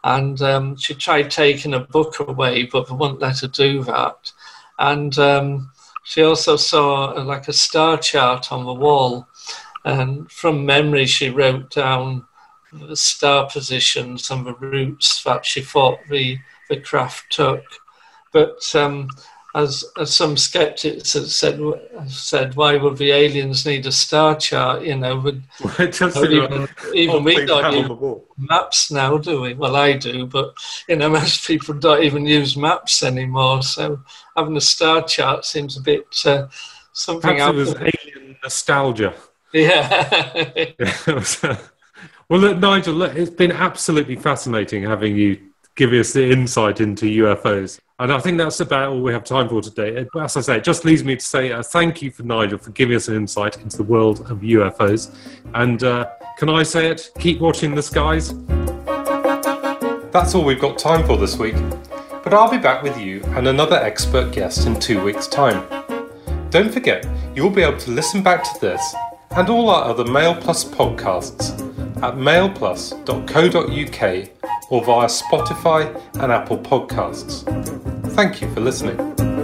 and 0.03 0.41
um, 0.41 0.75
she 0.75 0.95
tried 0.95 1.29
taking 1.29 1.75
a 1.75 1.79
book 1.79 2.19
away, 2.19 2.63
but 2.63 2.87
they 2.87 2.95
wouldn't 2.95 3.21
let 3.21 3.39
her 3.41 3.47
do 3.47 3.83
that. 3.83 4.31
And 4.79 5.17
um, 5.19 5.71
she 6.03 6.23
also 6.23 6.55
saw 6.55 7.15
uh, 7.15 7.23
like 7.23 7.47
a 7.47 7.53
star 7.53 7.97
chart 7.97 8.51
on 8.51 8.65
the 8.65 8.73
wall, 8.73 9.27
and 9.83 10.31
from 10.31 10.65
memory, 10.65 11.05
she 11.05 11.29
wrote 11.29 11.69
down 11.69 12.25
the 12.79 12.95
star 12.95 13.49
positions 13.49 14.29
and 14.31 14.45
the 14.45 14.53
routes 14.55 15.23
that 15.23 15.45
she 15.45 15.61
thought 15.61 15.99
the, 16.09 16.38
the 16.69 16.79
craft 16.79 17.31
took. 17.31 17.63
But 18.31 18.75
um, 18.75 19.09
as, 19.55 19.85
as 19.97 20.13
some 20.13 20.35
skeptics 20.35 21.13
have 21.13 21.27
said, 21.27 21.59
said, 22.07 22.55
why 22.55 22.75
would 22.75 22.97
the 22.97 23.11
aliens 23.11 23.65
need 23.65 23.85
a 23.85 23.91
star 23.91 24.35
chart? 24.35 24.83
You 24.83 24.97
know, 24.97 25.17
would, 25.19 25.43
even, 25.79 26.67
even 26.93 27.23
we 27.23 27.45
don't 27.45 27.89
use 27.89 28.21
maps 28.38 28.91
now, 28.91 29.17
do 29.17 29.41
we? 29.41 29.53
Well, 29.53 29.77
I 29.77 29.93
do, 29.93 30.27
but 30.27 30.53
you 30.89 30.97
know, 30.97 31.09
most 31.21 31.47
people 31.47 31.73
don't 31.73 32.03
even 32.03 32.25
use 32.25 32.57
maps 32.57 33.01
anymore. 33.01 33.63
So 33.63 34.01
having 34.35 34.57
a 34.57 34.61
star 34.61 35.01
chart 35.03 35.45
seems 35.45 35.77
a 35.77 35.81
bit 35.81 36.05
uh, 36.25 36.47
something. 36.91 37.38
Perhaps 37.38 37.53
it 37.53 37.55
was 37.55 37.75
alien 37.75 38.38
nostalgia. 38.43 39.13
Yeah. 39.53 40.65
Well, 42.29 42.39
look, 42.39 42.57
Nigel, 42.57 42.95
look, 42.95 43.15
it's 43.15 43.29
been 43.29 43.51
absolutely 43.51 44.15
fascinating 44.15 44.83
having 44.83 45.15
you 45.15 45.39
give 45.75 45.91
us 45.93 46.13
the 46.13 46.31
insight 46.31 46.81
into 46.81 47.05
UFOs. 47.05 47.79
And 47.99 48.11
I 48.11 48.19
think 48.19 48.38
that's 48.38 48.59
about 48.59 48.89
all 48.89 49.01
we 49.01 49.13
have 49.13 49.23
time 49.23 49.47
for 49.47 49.61
today. 49.61 50.05
As 50.19 50.35
I 50.35 50.41
say, 50.41 50.57
it 50.57 50.63
just 50.63 50.85
leaves 50.85 51.03
me 51.03 51.15
to 51.15 51.25
say 51.25 51.51
uh, 51.51 51.61
thank 51.61 52.01
you 52.01 52.11
for 52.11 52.23
Nigel 52.23 52.57
for 52.57 52.71
giving 52.71 52.95
us 52.95 53.07
an 53.07 53.15
insight 53.15 53.57
into 53.61 53.77
the 53.77 53.83
world 53.83 54.21
of 54.31 54.39
UFOs. 54.39 55.15
And 55.53 55.83
uh, 55.83 56.09
can 56.38 56.49
I 56.49 56.63
say 56.63 56.89
it? 56.89 57.11
Keep 57.19 57.39
watching 57.39 57.75
the 57.75 57.83
skies. 57.83 58.33
That's 60.11 60.33
all 60.33 60.43
we've 60.43 60.59
got 60.59 60.77
time 60.77 61.05
for 61.05 61.17
this 61.17 61.38
week. 61.38 61.55
But 62.23 62.33
I'll 62.33 62.49
be 62.49 62.57
back 62.57 62.81
with 62.81 62.99
you 62.99 63.21
and 63.35 63.47
another 63.47 63.75
expert 63.75 64.33
guest 64.33 64.65
in 64.65 64.79
two 64.79 65.03
weeks' 65.03 65.27
time. 65.27 65.63
Don't 66.49 66.73
forget, 66.73 67.07
you'll 67.35 67.49
be 67.49 67.61
able 67.61 67.77
to 67.79 67.91
listen 67.91 68.23
back 68.23 68.43
to 68.43 68.59
this 68.61 68.95
and 69.31 69.49
all 69.49 69.69
our 69.69 69.85
other 69.85 70.05
Mail 70.05 70.35
Plus 70.35 70.63
podcasts 70.63 71.51
at 72.03 72.15
mailplus.co.uk 72.15 74.29
or 74.69 74.83
via 74.83 75.07
Spotify 75.07 76.01
and 76.21 76.31
Apple 76.31 76.57
Podcasts. 76.57 77.43
Thank 78.13 78.41
you 78.41 78.53
for 78.53 78.61
listening. 78.61 79.34